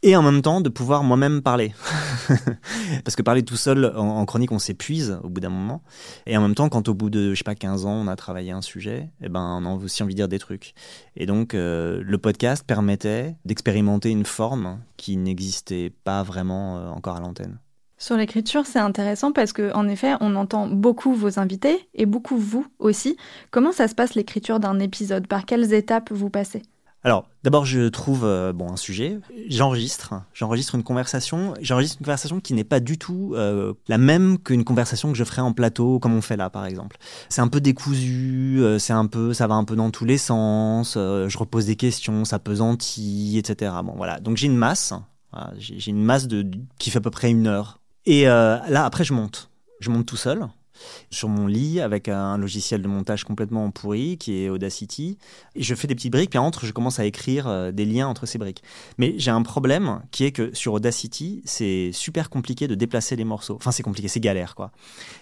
et 0.03 0.17
en 0.17 0.23
même 0.23 0.43
temps 0.43 0.61
de 0.61 0.69
pouvoir 0.69 1.05
moi-même 1.05 1.43
parler. 1.43 1.73
Parce 3.05 3.15
que 3.15 3.23
parler 3.23 3.45
tout 3.45 3.57
seul 3.57 3.93
en, 3.97 4.25
chronique, 4.25 4.51
on 4.51 4.59
s'épuise 4.59 5.17
au 5.23 5.29
bout 5.29 5.41
d'un 5.41 5.49
moment. 5.49 5.85
Et 6.27 6.37
en 6.37 6.41
même 6.41 6.57
temps, 6.57 6.69
quand 6.69 6.89
au 6.89 6.95
bout 6.95 7.09
de, 7.09 7.33
je 7.33 7.39
sais 7.39 7.45
pas, 7.45 7.55
15 7.55 7.87
ans, 7.87 7.93
on 7.93 8.09
a 8.09 8.17
travaillé 8.17 8.51
un 8.51 8.63
sujet, 8.63 9.11
eh 9.21 9.29
ben, 9.29 9.61
on 9.63 9.65
a 9.65 9.75
aussi 9.77 10.03
envie 10.03 10.15
de 10.15 10.19
dire 10.19 10.29
des 10.29 10.41
trucs. 10.41 10.75
Et 11.15 11.27
donc, 11.27 11.55
euh, 11.55 12.03
le 12.05 12.19
podcast 12.19 12.65
permettait 12.67 13.37
d'expérimenter 13.45 14.11
une 14.11 14.27
forme 14.27 14.81
qui 14.97 15.17
n'existait 15.17 15.93
pas 16.03 16.25
vraiment 16.25 16.79
euh, 16.79 16.89
encore 16.89 17.15
à 17.15 17.21
l'antenne. 17.21 17.61
Sur 18.01 18.17
l'écriture, 18.17 18.65
c'est 18.65 18.79
intéressant 18.79 19.33
parce 19.33 19.53
que, 19.53 19.73
en 19.75 19.89
effet, 19.89 20.15
on 20.21 20.37
entend 20.37 20.69
beaucoup 20.69 21.15
vos 21.15 21.41
invités 21.41 21.89
et 21.95 22.07
beaucoup 22.07 22.37
vous 22.37 22.65
aussi. 22.79 23.17
Comment 23.51 23.73
ça 23.73 23.89
se 23.89 23.97
passe 23.97 24.15
l'écriture 24.15 24.61
d'un 24.61 24.79
épisode? 24.79 25.27
Par 25.27 25.45
quelles 25.45 25.75
étapes 25.75 26.13
vous 26.13 26.31
passez? 26.31 26.63
Alors, 27.03 27.29
d'abord, 27.43 27.65
je 27.65 27.89
trouve 27.89 28.25
euh, 28.25 28.53
bon 28.53 28.71
un 28.71 28.77
sujet. 28.77 29.19
J'enregistre, 29.49 30.15
j'enregistre 30.33 30.77
une 30.77 30.85
conversation. 30.85 31.55
J'enregistre 31.61 31.97
une 32.01 32.05
conversation 32.05 32.39
qui 32.39 32.55
n'est 32.55 32.65
pas 32.65 32.79
du 32.79 32.99
tout 32.99 33.33
euh, 33.35 33.75
la 33.89 33.99
même 33.99 34.39
qu'une 34.39 34.63
conversation 34.63 35.11
que 35.11 35.19
je 35.19 35.25
ferais 35.25 35.43
en 35.43 35.53
plateau, 35.53 35.99
comme 35.99 36.15
on 36.15 36.21
fait 36.21 36.37
là, 36.37 36.51
par 36.51 36.67
exemple. 36.67 36.99
C'est 37.29 37.41
un 37.41 37.49
peu 37.49 37.61
décousu, 37.61 38.59
euh, 38.61 38.79
c'est 38.79 38.93
un 38.93 39.07
peu, 39.07 39.33
ça 39.33 39.49
va 39.49 39.55
un 39.55 39.65
peu 39.65 39.75
dans 39.75 39.91
tous 39.91 40.05
les 40.05 40.19
sens. 40.19 40.95
je 40.95 41.39
repose 41.39 41.67
des 41.67 41.77
questions, 41.77 42.25
ça 42.25 42.39
pesantit, 42.39 43.39
etc. 43.39 43.73
Bon, 43.85 43.95
voilà. 43.97 44.21
Donc 44.21 44.37
j'ai 44.37 44.47
une 44.47 44.57
masse. 44.57 44.93
j'ai 45.59 45.91
une 45.91 46.05
masse 46.05 46.29
de 46.29 46.49
qui 46.79 46.91
fait 46.91 46.99
à 46.99 47.03
peu 47.03 47.11
près 47.11 47.31
une 47.31 47.49
heure 47.49 47.79
et 48.09 48.27
euh, 48.27 48.57
là, 48.69 48.87
après, 48.87 49.05
je 49.05 49.13
monte. 49.13 49.51
Je 49.81 49.91
monte 49.91 50.07
tout 50.07 50.17
seul 50.17 50.49
sur 51.11 51.29
mon 51.29 51.47
lit 51.47 51.81
avec 51.81 52.09
un 52.09 52.39
logiciel 52.39 52.81
de 52.81 52.89
montage 52.89 53.25
complètement 53.25 53.71
pourri 53.71 54.17
qui 54.17 54.43
est 54.43 54.49
Audacity. 54.49 55.19
Et 55.55 55.63
je 55.63 55.75
fais 55.75 55.87
des 55.87 55.95
petites 55.95 56.13
briques, 56.13 56.31
puis 56.31 56.39
entre, 56.39 56.65
je 56.65 56.73
commence 56.73 56.99
à 56.99 57.05
écrire 57.05 57.49
euh, 57.49 57.71
des 57.71 57.85
liens 57.85 58.09
entre 58.09 58.25
ces 58.25 58.39
briques. 58.39 58.63
Mais 58.97 59.15
j'ai 59.19 59.31
un 59.31 59.43
problème 59.43 60.01
qui 60.11 60.25
est 60.25 60.33
que 60.33 60.55
sur 60.55 60.73
Audacity, 60.73 61.43
c'est 61.45 61.91
super 61.93 62.31
compliqué 62.31 62.67
de 62.67 62.75
déplacer 62.75 63.15
les 63.15 63.25
morceaux. 63.25 63.57
Enfin, 63.57 63.73
c'est 63.73 63.83
compliqué, 63.83 64.09
c'est 64.09 64.21
galère, 64.21 64.55
quoi. 64.55 64.71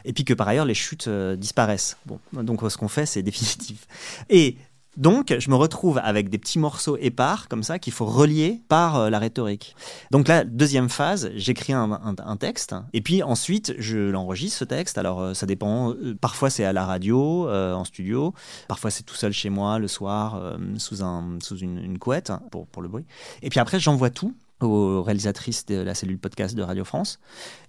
Et 0.05 0.13
puis 0.13 0.25
que 0.25 0.35
par 0.35 0.47
ailleurs, 0.47 0.67
les 0.67 0.75
chutes 0.75 1.09
euh, 1.09 1.35
disparaissent. 1.35 1.97
Bon, 2.07 2.21
donc 2.33 2.61
ce 2.71 2.77
qu'on 2.77 2.89
fait, 2.89 3.07
c'est 3.07 3.23
définitif. 3.23 3.89
Et 4.31 4.57
donc, 4.97 5.35
je 5.39 5.51
me 5.51 5.57
retrouve 5.57 6.01
avec 6.03 6.31
des 6.31 6.39
petits 6.39 6.59
morceaux 6.59 6.97
épars, 6.99 7.49
comme 7.49 7.63
ça, 7.63 7.79
qu'il 7.79 7.93
faut 7.93 8.07
relier 8.07 8.63
par 8.69 8.97
euh, 8.97 9.11
la 9.11 9.19
rhétorique. 9.19 9.77
Donc 10.11 10.29
là, 10.29 10.45
deuxième 10.45 10.89
phase, 10.89 11.31
j'écris 11.35 11.73
un, 11.73 12.37
texte, 12.39 12.75
et 12.93 13.01
puis 13.01 13.23
ensuite, 13.23 13.75
je 13.79 13.99
l'enregistre, 13.99 14.59
ce 14.59 14.65
texte. 14.65 14.99
Alors, 14.99 15.21
euh, 15.21 15.35
ça 15.35 15.47
dépend. 15.47 15.91
Euh, 15.91 16.17
parfois, 16.19 16.51
c'est 16.51 16.65
à 16.65 16.73
la 16.73 16.87
radio, 16.87 17.49
en 17.49 17.85
studio. 17.85 18.35
Parfois, 18.69 18.91
c'est 18.91 19.03
tout 19.03 19.15
seul 19.15 19.33
chez 19.33 19.51
moi, 19.51 19.79
le 19.79 19.89
soir, 19.89 20.41
sous, 20.79 21.03
un, 21.03 21.39
sous 21.43 21.59
une, 21.59 21.99
couette, 21.99 22.33
pour, 22.51 22.67
pour 22.67 22.83
le 22.83 22.89
bruit. 22.89 23.05
Et 23.43 23.51
puis 23.51 23.61
après, 23.61 23.79
j'envoie 23.79 24.11
tout 24.11 24.35
aux 24.61 25.03
réalisatrices 25.03 25.67
de 25.67 25.77
la 25.77 25.95
cellule 25.95 26.19
podcast 26.19 26.55
de 26.55 26.63
Radio 26.63 26.85
France. 26.85 27.19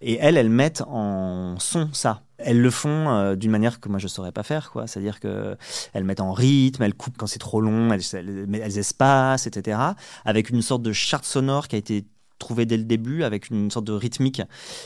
Et 0.02 0.18
elles, 0.22 0.38
elles 0.38 0.50
mettent 0.50 0.84
en 0.88 1.56
son 1.60 1.90
ça. 1.94 2.22
Elles 2.38 2.62
le 2.62 2.70
font 2.70 3.10
euh, 3.10 3.36
d'une 3.36 3.52
manière 3.52 3.80
que 3.80 3.90
moi 3.90 4.00
je 4.00 4.08
saurais 4.08 4.32
pas 4.32 4.44
faire, 4.44 4.72
quoi. 4.72 4.88
C'est-à-dire 4.88 5.20
que 5.20 5.58
elles 5.94 6.04
mettent 6.04 6.22
en 6.22 6.34
rythme, 6.34 6.84
elles 6.84 6.94
coupent 6.94 7.18
quand 7.18 7.28
c'est 7.28 7.40
trop 7.40 7.62
long, 7.62 7.92
elles, 7.92 8.78
espacent, 8.78 9.48
etc. 9.48 9.80
Avec 10.26 10.50
une 10.50 10.62
sorte 10.62 10.84
de 10.84 10.92
charte 10.92 11.26
sonore 11.26 11.68
qui 11.68 11.76
a 11.76 11.80
été 11.80 12.06
trouvé 12.40 12.66
dès 12.66 12.78
le 12.78 12.84
début 12.84 13.24
avec 13.24 13.50
une 13.50 13.72
sorte 13.72 13.86
de 13.86 13.94
rythmique 13.94 14.42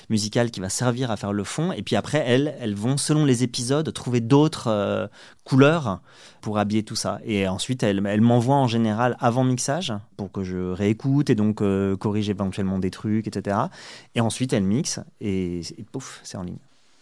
musicale 0.10 0.52
qui 0.52 0.60
va 0.60 0.70
servir 0.70 1.12
à 1.12 1.18
faire 1.18 1.34
le 1.34 1.44
fond. 1.44 1.72
Et 1.72 1.82
puis 1.82 1.96
après, 1.96 2.24
elles, 2.26 2.56
elles 2.60 2.76
vont, 2.76 2.98
selon 2.98 3.26
les 3.26 3.44
épisodes, 3.44 3.92
trouver 3.94 4.22
d'autres 4.22 4.68
euh, 4.68 5.08
couleurs 5.44 6.02
pour 6.42 6.58
habiller 6.58 6.84
tout 6.84 6.96
ça. 6.96 7.20
Et 7.26 7.48
ensuite, 7.48 7.84
elles, 7.84 8.02
elles 8.06 8.22
m'envoient 8.22 8.56
en 8.56 8.68
général 8.68 9.16
avant 9.20 9.44
mixage 9.44 9.94
pour 10.18 10.32
que 10.32 10.44
je 10.44 10.72
réécoute 10.72 11.30
et 11.30 11.36
donc 11.36 11.62
euh, 11.62 11.96
corrige 11.96 12.30
éventuellement 12.30 12.80
des 12.80 12.92
trucs, 12.92 13.28
etc. 13.28 13.58
Et 14.16 14.22
ensuite, 14.22 14.54
elles 14.54 14.64
mixent 14.64 15.02
et, 15.20 15.60
et 15.60 15.86
pouf, 15.92 16.22
c'est 16.24 16.38
en 16.38 16.44
ligne. 16.44 16.58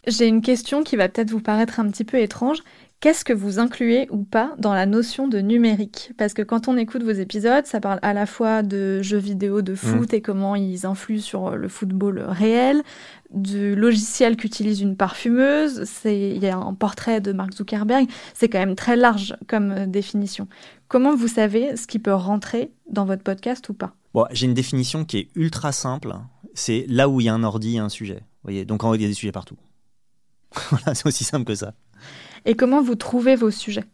J'ai 0.10 0.28
une 0.28 0.42
question 0.42 0.84
qui 0.84 0.96
va 0.96 1.08
peut-être 1.08 1.30
vous 1.30 1.40
paraître 1.40 1.80
un 1.80 1.88
petit 1.88 2.04
peu 2.04 2.18
étrange. 2.18 2.64
Qu'est-ce 3.00 3.24
que 3.24 3.32
vous 3.32 3.60
incluez 3.60 4.08
ou 4.10 4.24
pas 4.24 4.56
dans 4.58 4.74
la 4.74 4.86
notion 4.86 5.28
de 5.28 5.38
numérique? 5.38 6.12
Parce 6.18 6.34
que 6.34 6.42
quand 6.42 6.68
on 6.68 6.76
écoute 6.78 7.04
vos 7.04 7.12
épisodes, 7.12 7.66
ça 7.66 7.80
parle 7.80 8.00
à 8.02 8.12
la 8.14 8.26
fois 8.26 8.64
de 8.64 9.02
jeux 9.02 9.20
vidéo 9.20 9.62
de 9.62 9.76
foot 9.76 10.14
et 10.14 10.22
comment 10.22 10.56
ils 10.56 10.86
influent 10.86 11.22
sur 11.22 11.56
le 11.56 11.68
football 11.70 12.20
réel, 12.28 12.82
du 13.32 13.76
logiciel 13.76 14.36
qu'utilise 14.36 14.82
une 14.82 14.98
parfumeuse, 14.98 15.86
il 16.04 16.44
y 16.44 16.48
a 16.48 16.58
un 16.58 16.74
portrait 16.74 17.22
de 17.22 17.32
Mark 17.32 17.54
Zuckerberg, 17.54 18.10
c'est 18.34 18.50
quand 18.50 18.60
même 18.60 18.76
très 18.76 18.96
large 18.96 19.36
comme 19.48 19.72
euh, 19.72 19.86
définition. 19.86 20.48
Comment 20.88 21.16
vous 21.16 21.28
savez 21.28 21.78
ce 21.78 21.86
qui 21.88 22.00
peut 22.00 22.14
rentrer 22.14 22.72
dans 22.90 23.06
votre 23.06 23.24
podcast 23.24 23.70
ou 23.70 23.74
pas? 23.76 23.94
Bon, 24.14 24.26
J'ai 24.32 24.48
une 24.48 24.56
définition 24.56 25.06
qui 25.06 25.20
est 25.20 25.28
ultra 25.36 25.72
simple, 25.72 26.16
c'est 26.54 26.86
là 26.90 27.08
où 27.08 27.22
il 27.22 27.26
y 27.26 27.30
a 27.30 27.34
un 27.34 27.44
ordi, 27.44 27.70
il 27.70 27.76
y 27.76 27.80
a 27.80 27.84
un 27.84 27.90
sujet. 27.90 28.16
Vous 28.16 28.52
voyez 28.52 28.66
Donc 28.66 28.82
il 28.84 29.02
y 29.02 29.06
a 29.06 29.08
des 29.08 29.14
sujets 29.14 29.32
partout. 29.32 29.56
voilà, 30.72 30.96
c'est 30.96 31.06
aussi 31.06 31.24
simple 31.24 31.46
que 31.46 31.56
ça. 31.56 31.74
Et 32.46 32.56
comment 32.56 32.82
vous 32.82 32.96
trouvez 32.96 33.36
vos 33.36 33.52
sujets? 33.52 33.86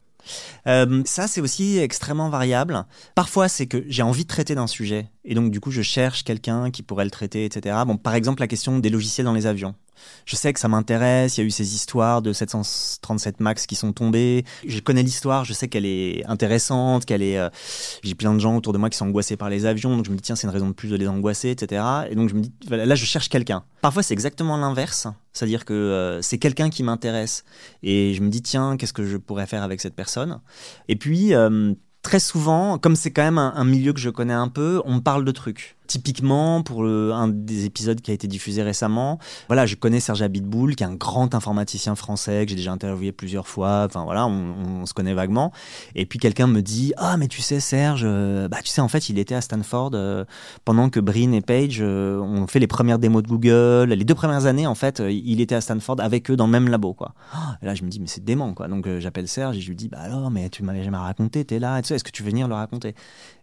Euh, 0.68 1.04
ça, 1.06 1.28
c'est 1.28 1.42
aussi 1.42 1.78
extrêmement 1.78 2.30
variable. 2.30 2.86
Parfois, 3.14 3.48
c'est 3.48 3.68
que 3.68 3.84
j'ai 3.88 4.02
envie 4.02 4.24
de 4.24 4.30
traiter 4.30 4.56
d'un 4.56 4.68
sujet, 4.68 5.08
et 5.24 5.36
donc 5.36 5.52
du 5.52 5.60
coup, 5.60 5.72
je 5.72 5.82
cherche 5.82 6.24
quelqu'un 6.24 6.72
qui 6.72 6.84
pourrait 6.84 7.06
le 7.06 7.12
traiter, 7.12 7.46
etc. 7.46 7.76
Bon, 7.86 7.98
par 7.98 8.16
exemple, 8.16 8.42
la 8.42 8.48
question 8.48 8.80
des 8.80 8.90
logiciels 8.90 9.26
dans 9.26 9.34
les 9.34 9.46
avions 9.46 9.76
je 10.26 10.36
sais 10.36 10.54
que 10.54 10.60
ça 10.60 10.68
m'intéresse. 10.68 11.38
Il 11.38 11.42
y 11.42 11.44
a 11.44 11.48
eu 11.48 11.52
ces 11.52 11.76
histoires 11.76 12.22
de 12.22 12.34
737 12.34 13.40
Max 13.40 13.66
qui 13.66 13.76
sont 13.76 13.94
tombées. 13.94 14.46
Je 14.66 14.80
connais 14.80 15.04
l'histoire, 15.04 15.46
je 15.46 15.54
sais 15.54 15.68
qu'elle 15.68 15.86
est 15.86 16.26
intéressante, 16.26 17.06
qu'elle 17.06 17.22
est. 17.22 17.38
Euh, 17.38 17.50
j'ai 18.04 18.16
plein 18.16 18.34
de 18.34 18.40
gens 18.40 18.56
autour 18.56 18.74
de 18.74 18.78
moi 18.78 18.90
qui 18.90 18.98
sont 18.98 19.08
angoissés 19.08 19.38
par 19.38 19.50
les 19.50 19.66
avions, 19.66 19.96
donc 19.96 20.06
je 20.06 20.12
me 20.12 20.16
dis 20.16 20.22
tiens 20.22 20.36
c'est 20.36 20.48
une 20.48 20.54
raison 20.54 20.68
de 20.68 20.74
plus 20.74 20.90
de 20.90 20.96
les 20.96 21.08
angoisser, 21.08 21.50
etc. 21.50 21.84
Et 22.10 22.16
donc 22.16 22.30
je 22.30 22.36
me 22.36 22.42
dis 22.42 22.52
là 22.70 22.96
je 22.96 23.06
cherche 23.06 23.30
quelqu'un. 23.30 23.64
Parfois 23.82 24.04
c'est 24.04 24.14
exactement 24.14 24.58
l'inverse, 24.58 25.08
c'est-à-dire 25.34 25.66
que 25.66 25.74
euh, 25.74 26.22
c'est 26.22 26.38
quelqu'un 26.38 26.70
qui 26.70 26.84
m'intéresse 26.84 27.44
et 27.84 28.14
je 28.14 28.22
me 28.22 28.30
dis 28.30 28.42
tiens 28.42 28.78
qu'est-ce 28.78 28.94
que 28.94 29.06
je 29.06 29.18
pourrais 29.18 29.48
faire 29.48 29.64
avec 29.64 29.82
cette 29.82 29.96
personne? 29.96 30.40
Et 30.88 30.96
puis 30.96 31.34
euh, 31.34 31.74
très 32.02 32.20
souvent, 32.20 32.78
comme 32.78 32.96
c'est 32.96 33.12
quand 33.12 33.24
même 33.24 33.38
un, 33.38 33.54
un, 33.56 33.66
milieu 33.66 33.94
que 33.94 34.00
je 34.00 34.10
connais 34.10 34.34
un 34.34 34.48
peu, 34.48 34.82
on 34.86 34.96
me 34.96 35.02
parle 35.02 35.26
de 35.26 35.32
trucs. 35.32 35.75
Typiquement, 35.88 36.64
pour 36.64 36.84
un 36.86 37.28
des 37.28 37.66
épisodes 37.66 38.02
qui 38.02 38.12
a 38.12 38.14
été 38.14 38.28
diffusé 38.28 38.64
récemment, 38.64 39.20
voilà, 39.48 39.66
je 39.66 39.76
connais 39.76 40.00
Serge 40.00 40.22
Abitboul, 40.22 40.76
qui 40.76 40.84
est 40.84 40.88
un 40.88 40.96
grand 40.96 41.36
informaticien 41.36 41.96
français 41.96 42.46
que 42.46 42.50
j'ai 42.50 42.56
déjà 42.56 42.72
interviewé 42.72 43.12
plusieurs 43.12 43.48
fois. 43.48 43.84
Enfin 43.86 44.04
voilà, 44.04 44.28
on, 44.28 44.86
se 44.86 44.94
connaît 44.94 45.14
vaguement. 45.14 45.52
Et 45.96 46.06
puis 46.06 46.20
quelqu'un 46.20 46.48
me 46.48 46.62
dit, 46.62 46.94
ah 46.98 47.18
mais 47.18 47.28
tu 47.28 47.42
sais 47.42 47.60
Serge, 47.60 48.04
euh, 48.06 48.48
bah 48.48 48.58
tu 48.64 48.70
sais 48.70 48.82
en 48.82 48.88
fait 48.88 49.10
il 49.10 49.18
était 49.18 49.36
à 49.36 49.42
Stanford 49.42 49.92
euh, 49.94 50.26
pendant 50.64 50.90
que 50.90 51.00
Brin 51.00 51.32
et 51.32 51.42
Page 51.42 51.78
euh, 51.80 52.20
ont 52.20 52.48
fait 52.48 52.60
les 52.60 52.68
premières 52.68 53.00
démos 53.00 53.24
de 53.24 53.28
Google. 53.28 53.94
Les 53.94 54.06
deux 54.06 54.16
premières 54.16 54.46
années 54.46 54.68
en 54.68 54.76
fait, 54.76 55.02
il 55.08 55.42
était 55.42 55.56
à 55.56 55.62
Stanford 55.62 55.98
avec 56.00 56.30
eux 56.30 56.36
dans 56.36 56.46
le 56.46 56.52
même 56.52 56.70
labo 56.70 56.94
quoi. 56.94 57.14
Et 57.62 57.66
là 57.66 57.76
je 57.76 57.84
me 57.84 57.90
dis 57.90 58.00
mais 58.00 58.08
c'est 58.08 58.24
dément 58.24 58.54
quoi. 58.54 58.68
Donc 58.68 58.88
j'appelle 59.00 59.28
Serge 59.28 59.58
et 59.58 59.62
je 59.62 59.70
lui 59.70 59.76
dis 59.76 59.88
bah 59.88 60.00
alors 60.02 60.30
mais 60.32 60.50
tu 60.50 60.64
m'avais 60.64 60.84
jamais 60.84 60.98
raconté, 60.98 61.46
t'es 61.46 61.60
là, 61.60 61.80
est-ce 61.80 62.04
que 62.04 62.12
tu 62.12 62.24
veux 62.24 62.30
venir 62.30 62.48
le 62.48 62.56
raconter? 62.56 62.96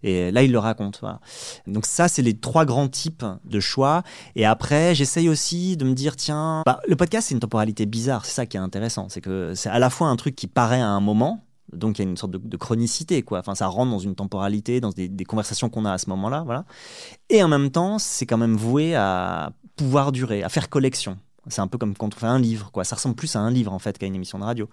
Et 0.03 0.31
là 0.31 0.43
il 0.43 0.53
le 0.53 0.59
raconte. 0.59 0.99
Voilà. 1.01 1.21
Donc 1.67 1.87
ça 1.87 2.09
c'est 2.09 2.23
les 2.23 2.32
trois 2.41 2.65
grands 2.65 2.89
types 2.89 3.25
de 3.45 3.61
choix. 3.61 4.03
Et 4.37 4.45
après, 4.45 4.95
j'essaye 4.95 5.29
aussi 5.29 5.77
de 5.77 5.85
me 5.85 5.95
dire, 5.95 6.17
tiens, 6.17 6.63
bah, 6.67 6.81
le 6.89 6.97
podcast, 6.97 7.29
c'est 7.29 7.35
une 7.35 7.41
temporalité 7.41 7.87
bizarre. 7.87 8.25
C'est 8.25 8.35
ça 8.35 8.47
qui 8.47 8.57
est 8.57 8.61
intéressant. 8.61 9.09
C'est 9.09 9.21
que 9.21 9.55
c'est 9.55 9.71
à 9.71 9.79
la 9.79 9.91
fois 9.91 10.09
un 10.09 10.17
truc 10.17 10.35
qui 10.35 10.47
paraît 10.47 10.81
à 10.81 10.89
un 10.89 11.01
moment, 11.01 11.45
donc 11.73 11.99
il 11.99 12.05
y 12.05 12.07
a 12.07 12.11
une 12.11 12.17
sorte 12.17 12.33
de, 12.33 12.57
chronicité, 12.57 13.23
quoi. 13.23 13.39
Enfin, 13.39 13.55
ça 13.55 13.67
rentre 13.67 13.91
dans 13.91 13.99
une 13.99 14.15
temporalité, 14.15 14.81
dans 14.81 14.91
des, 14.91 15.09
des 15.09 15.25
conversations 15.25 15.69
qu'on 15.71 15.85
a 15.85 15.93
à 15.93 15.99
ce 15.99 16.11
moment-là, 16.11 16.43
voilà. 16.45 16.65
Et 17.31 17.43
en 17.43 17.49
même 17.49 17.71
temps, 17.71 17.99
c'est 17.99 18.27
quand 18.27 18.39
même 18.39 18.57
voué 18.57 18.95
à 18.95 19.53
pouvoir 19.77 20.13
durer, 20.13 20.43
à 20.43 20.49
faire 20.49 20.69
collection. 20.69 21.17
C'est 21.49 21.61
un 21.61 21.67
peu 21.67 21.77
comme 21.77 21.97
quand 21.97 22.15
on 22.15 22.19
fait 22.19 22.27
un 22.27 22.39
livre, 22.39 22.71
quoi. 22.71 22.85
Ça 22.85 22.97
ressemble 22.97 23.17
plus 23.17 23.35
à 23.35 23.41
un 23.41 23.51
livre 23.51 23.73
en 23.73 23.79
fait 23.79 23.99
qu'à 23.99 24.07
une 24.07 24.15
émission 24.15 24.39
de 24.39 24.45
radio. 24.45 24.69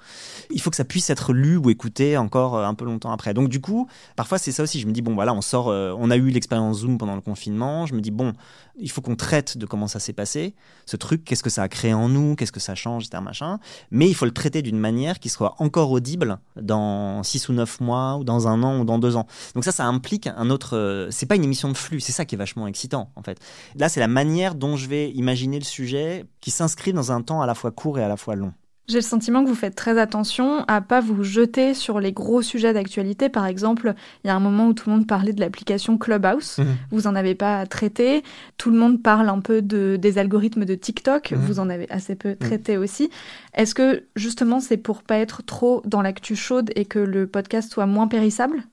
Il 0.52 0.62
faut 0.62 0.70
que 0.70 0.76
ça 0.76 0.86
puisse 0.86 1.10
être 1.10 1.34
lu 1.34 1.58
ou 1.58 1.70
écouté 1.70 2.16
encore 2.18 2.56
euh, 2.56 2.66
un 2.66 2.76
peu 2.76 2.86
longtemps 2.86 3.12
après. 3.12 3.34
Donc 3.34 3.50
du 3.50 3.60
coup, 3.60 3.88
parfois 4.16 4.38
c'est 4.38 4.52
ça 4.52 4.64
aussi. 4.64 4.80
Je 4.80 4.88
me 4.88 4.92
dis 4.92 5.02
bon 5.02 5.16
voilà, 5.16 5.34
on 5.34 5.42
sort, 5.42 5.70
euh, 5.70 5.96
on 5.98 6.12
a 6.12 6.18
eu 6.18 6.30
l'expérience 6.30 6.80
Zoom 6.80 6.98
pendant 6.98 7.16
le 7.16 7.22
confinement. 7.22 7.86
Je 7.88 7.96
me 7.96 8.02
dis 8.02 8.12
bon, 8.12 8.34
il 8.80 8.90
faut 8.90 9.02
qu'on 9.02 9.16
traite 9.16 9.58
de 9.58 9.66
comment 9.66 9.88
ça 9.88 10.00
s'est 10.00 10.14
passé, 10.14 10.56
ce 10.86 10.96
truc, 10.96 11.24
qu'est-ce 11.26 11.44
que 11.44 11.50
ça 11.50 11.64
a 11.64 11.68
créé 11.68 11.94
en 11.94 12.10
nous, 12.10 12.36
qu'est-ce 12.36 12.52
que 12.52 12.60
ça 12.60 12.76
change, 12.76 13.06
etc. 13.06 13.22
Machin. 13.24 13.60
Mais 13.92 14.08
il 14.08 14.16
faut 14.16 14.26
le 14.26 14.32
traiter 14.32 14.62
d'une 14.62 14.80
manière 14.80 15.20
qui 15.20 15.30
soit 15.30 15.56
encore 15.60 15.92
audible 15.92 16.40
dans 16.60 17.22
6 17.24 17.50
ou 17.50 17.54
9 17.54 17.82
mois, 17.82 18.18
ou 18.18 18.24
dans 18.24 18.48
un 18.48 18.64
an, 18.64 18.80
ou 18.80 18.86
dans 18.86 19.00
deux 19.00 19.16
ans. 19.16 19.28
Donc 19.54 19.66
ça, 19.66 19.72
ça 19.72 19.86
implique 19.86 20.28
un 20.28 20.50
autre... 20.50 20.78
Euh, 20.78 21.08
c'est 21.12 21.26
pas 21.26 21.36
une 21.36 21.44
émission 21.44 21.70
de 21.70 21.78
flux, 21.78 22.00
c'est 22.00 22.12
ça 22.12 22.26
qui 22.26 22.36
est 22.36 22.38
vachement 22.38 22.68
excitant, 22.68 23.12
en 23.16 23.24
fait. 23.24 23.40
Là, 23.76 23.90
c'est 23.90 24.00
la 24.00 24.08
manière 24.08 24.56
dont 24.56 24.78
je 24.78 24.88
vais 24.88 25.12
imaginer 25.12 25.60
le 25.60 25.66
sujet 25.66 26.26
qui 26.42 26.52
s'inscrit 26.60 26.92
dans 26.92 27.12
un 27.14 27.22
temps 27.22 27.42
à 27.42 27.48
la 27.48 27.56
fois 27.56 27.72
court 27.72 28.00
et 28.00 28.04
à 28.04 28.10
la 28.10 28.18
fois 28.18 28.36
long. 28.36 28.52
J'ai 28.90 28.98
le 28.98 29.02
sentiment 29.02 29.44
que 29.44 29.48
vous 29.48 29.56
faites 29.56 29.76
très 29.76 30.00
attention 30.00 30.66
à 30.68 30.82
pas 30.82 31.00
vous 31.00 31.24
jeter 31.24 31.74
sur 31.74 32.00
les 32.00 32.12
gros 32.12 32.42
sujets 32.42 32.74
d'actualité. 32.74 33.30
Par 33.30 33.46
exemple, 33.46 33.94
il 34.24 34.28
y 34.28 34.30
a 34.32 34.36
un 34.36 34.40
moment 34.40 34.68
où 34.68 34.74
tout 34.74 34.90
le 34.90 34.96
monde 34.96 35.08
parlait 35.08 35.32
de 35.32 35.40
l'application 35.40 35.98
Clubhouse. 36.00 36.58
Mhm. 36.58 36.76
Vous 36.90 37.06
en 37.06 37.16
avez 37.16 37.36
pas 37.36 37.66
traité. 37.68 38.24
Tout 38.58 38.72
le 38.72 38.78
monde 38.78 39.02
parle 39.02 39.30
un 39.30 39.40
peu 39.40 39.62
de, 39.62 39.96
des 39.96 40.18
algorithmes 40.18 40.66
de 40.66 40.74
TikTok. 40.74 41.32
Mhm. 41.32 41.38
Vous 41.38 41.60
en 41.60 41.70
avez 41.70 41.90
assez 41.92 42.16
peu 42.16 42.36
traité 42.36 42.78
aussi. 42.78 43.12
Est-ce 43.54 43.76
que 43.76 44.06
justement 44.16 44.60
c'est 44.60 44.78
pour 44.78 45.04
pas 45.04 45.18
être 45.18 45.44
trop 45.44 45.84
dans 45.86 46.02
l'actu 46.02 46.36
chaude 46.36 46.72
et 46.76 46.86
que 46.86 47.00
le 47.00 47.28
podcast 47.28 47.72
soit 47.72 47.86
moins 47.86 48.08
périssable? 48.08 48.64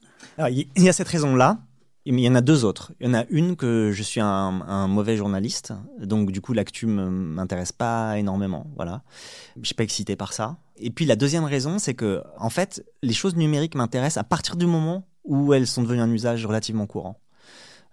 Il 0.49 0.83
y 0.83 0.89
a 0.89 0.93
cette 0.93 1.09
raison-là 1.09 1.59
il 2.15 2.19
y 2.19 2.29
en 2.29 2.35
a 2.35 2.41
deux 2.41 2.63
autres. 2.63 2.93
Il 2.99 3.07
y 3.07 3.09
en 3.09 3.13
a 3.13 3.25
une 3.29 3.55
que 3.55 3.91
je 3.91 4.03
suis 4.03 4.21
un, 4.21 4.87
mauvais 4.87 5.17
journaliste, 5.17 5.73
donc 5.99 6.31
du 6.31 6.41
coup 6.41 6.53
l'actu 6.53 6.85
m'intéresse 6.85 7.71
pas 7.71 8.17
énormément. 8.17 8.67
Voilà, 8.75 9.03
je 9.61 9.65
suis 9.65 9.75
pas 9.75 9.83
excité 9.83 10.15
par 10.15 10.33
ça. 10.33 10.57
Et 10.77 10.89
puis 10.89 11.05
la 11.05 11.15
deuxième 11.15 11.43
raison, 11.43 11.79
c'est 11.79 11.95
que 11.95 12.23
en 12.37 12.49
fait, 12.49 12.85
les 13.03 13.13
choses 13.13 13.35
numériques 13.35 13.75
m'intéressent 13.75 14.21
à 14.21 14.23
partir 14.23 14.55
du 14.55 14.65
moment 14.65 15.07
où 15.25 15.53
elles 15.53 15.67
sont 15.67 15.83
devenues 15.83 16.01
un 16.01 16.11
usage 16.11 16.45
relativement 16.45 16.85
courant, 16.85 17.19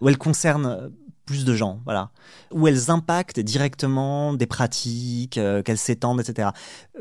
où 0.01 0.09
elles 0.09 0.19
concernent 0.19 0.93
plus 1.27 1.45
de 1.45 1.55
gens, 1.55 1.81
voilà, 1.85 2.11
où 2.51 2.69
elles 2.69 2.91
impactent 2.91 3.41
directement 3.41 4.35
des 4.35 4.47
pratiques, 4.47 5.39
euh, 5.39 5.63
qu'elles 5.63 5.79
s'étendent, 5.79 6.21
etc. 6.21 6.51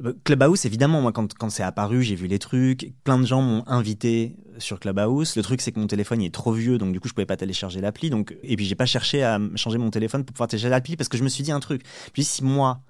Euh, 0.03 0.13
Clubhouse, 0.23 0.65
évidemment, 0.65 1.01
moi, 1.01 1.11
quand, 1.11 1.33
quand 1.33 1.49
c'est 1.49 1.63
apparu, 1.63 2.03
j'ai 2.03 2.15
vu 2.15 2.27
les 2.27 2.39
trucs, 2.39 2.93
plein 3.03 3.19
de 3.19 3.25
gens 3.25 3.41
m'ont 3.41 3.63
invité 3.67 4.35
sur 4.57 4.79
Clubhouse. 4.79 5.35
Le 5.35 5.43
truc, 5.43 5.61
c'est 5.61 5.71
que 5.71 5.79
mon 5.79 5.87
téléphone 5.87 6.21
il 6.21 6.27
est 6.27 6.33
trop 6.33 6.53
vieux, 6.53 6.77
donc 6.77 6.93
du 6.93 6.99
coup, 6.99 7.07
je 7.07 7.13
pouvais 7.13 7.25
pas 7.25 7.37
télécharger 7.37 7.81
l'appli. 7.81 8.09
Donc, 8.09 8.35
et 8.43 8.55
puis, 8.55 8.65
j'ai 8.65 8.75
pas 8.75 8.85
cherché 8.85 9.23
à 9.23 9.39
changer 9.55 9.77
mon 9.77 9.89
téléphone 9.89 10.23
pour 10.23 10.33
pouvoir 10.33 10.47
télécharger 10.47 10.71
l'appli 10.71 10.95
parce 10.95 11.09
que 11.09 11.17
je 11.17 11.23
me 11.23 11.29
suis 11.29 11.43
dit 11.43 11.51
un 11.51 11.59
truc. 11.59 11.83
Puis, 12.13 12.23
si 12.23 12.43
moi, 12.43 12.81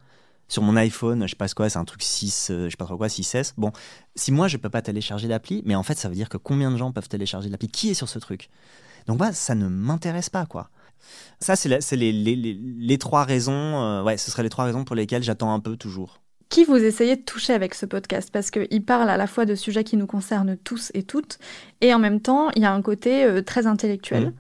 sur 0.48 0.62
mon 0.62 0.76
iPhone, 0.76 1.24
je 1.24 1.32
sais 1.32 1.36
pas 1.36 1.48
quoi, 1.50 1.70
c'est 1.70 1.80
un 1.80 1.86
truc 1.86 2.04
6, 2.04 2.50
euh, 2.52 2.66
je 2.66 2.72
sais 2.72 2.78
pas 2.78 2.86
trop 2.86 2.98
quoi, 2.98 3.08
6S. 3.08 3.54
Bon, 3.58 3.72
si 4.16 4.32
moi 4.32 4.48
je 4.48 4.58
peux 4.58 4.70
pas 4.70 4.82
télécharger 4.82 5.28
l'appli, 5.28 5.64
mais 5.66 5.76
en 5.76 5.84
fait 5.84 5.98
ça 5.98 6.10
veut 6.10 6.16
dire 6.16 6.30
que 6.30 6.38
combien 6.38 6.72
de 6.72 6.78
gens 6.78 6.92
peuvent 6.92 7.10
télécharger 7.10 7.50
l'appli? 7.50 7.70
Qui 7.70 7.90
est 7.90 7.94
sur 7.94 8.10
ce 8.10 8.20
truc? 8.20 8.50
Donc 9.08 9.18
bah, 9.18 9.34
ça 9.34 9.56
ne 9.56 9.68
m'intéresse 9.68 10.30
pas 10.30 10.46
quoi. 10.46 10.70
Ça, 11.40 11.56
c'est 11.56 11.96
les, 11.96 12.98
trois 12.98 13.24
raisons. 13.24 13.52
Euh, 13.54 14.04
ouais, 14.04 14.18
ce 14.18 14.32
seraient 14.32 14.44
les 14.44 14.50
trois 14.50 14.66
raisons 14.66 14.84
pour 14.84 14.96
lesquelles 14.96 15.24
j'attends 15.24 15.54
un 15.54 15.60
peu 15.60 15.76
toujours. 15.78 16.22
Qui 16.50 16.66
vous 16.66 16.76
essayez 16.76 17.16
de 17.16 17.22
toucher 17.22 17.54
avec 17.54 17.74
ce 17.74 17.86
podcast? 17.86 18.30
Parce 18.32 18.52
qu'il 18.52 18.86
parle 18.86 19.10
à 19.10 19.18
la 19.18 19.28
fois 19.28 19.46
de 19.46 19.56
sujets 19.56 19.84
qui 19.84 19.98
nous 19.98 20.08
concernent 20.08 20.58
tous 20.58 20.92
et 20.94 21.04
toutes, 21.04 21.40
et 21.82 21.94
en 21.94 22.00
même 22.00 22.22
temps, 22.22 22.52
il 22.56 22.62
y 22.62 22.66
a 22.66 22.74
un 22.74 22.82
côté 22.82 23.24
euh, 23.24 23.42
très 23.42 23.66
intellectuel. 23.66 24.28
Mmh. 24.28 24.34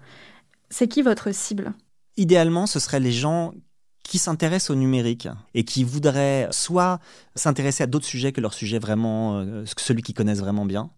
C'est 0.69 0.87
qui 0.87 1.01
votre 1.01 1.33
cible? 1.33 1.73
Idéalement, 2.17 2.67
ce 2.67 2.79
seraient 2.79 2.99
les 2.99 3.11
gens 3.11 3.53
qui 4.03 4.17
s'intéressent 4.17 4.71
au 4.71 4.75
numérique 4.75 5.27
et 5.53 5.63
qui 5.63 5.83
voudraient 5.83 6.47
soit 6.51 6.99
s'intéresser 7.35 7.83
à 7.83 7.87
d'autres 7.87 8.05
sujets 8.05 8.31
que 8.31 8.41
leur 8.41 8.53
sujet 8.53 8.77
vraiment, 8.77 9.39
euh, 9.39 9.63
celui 9.77 10.03
qu'ils 10.03 10.13
connaissent 10.13 10.39
vraiment 10.39 10.65
bien, 10.65 10.91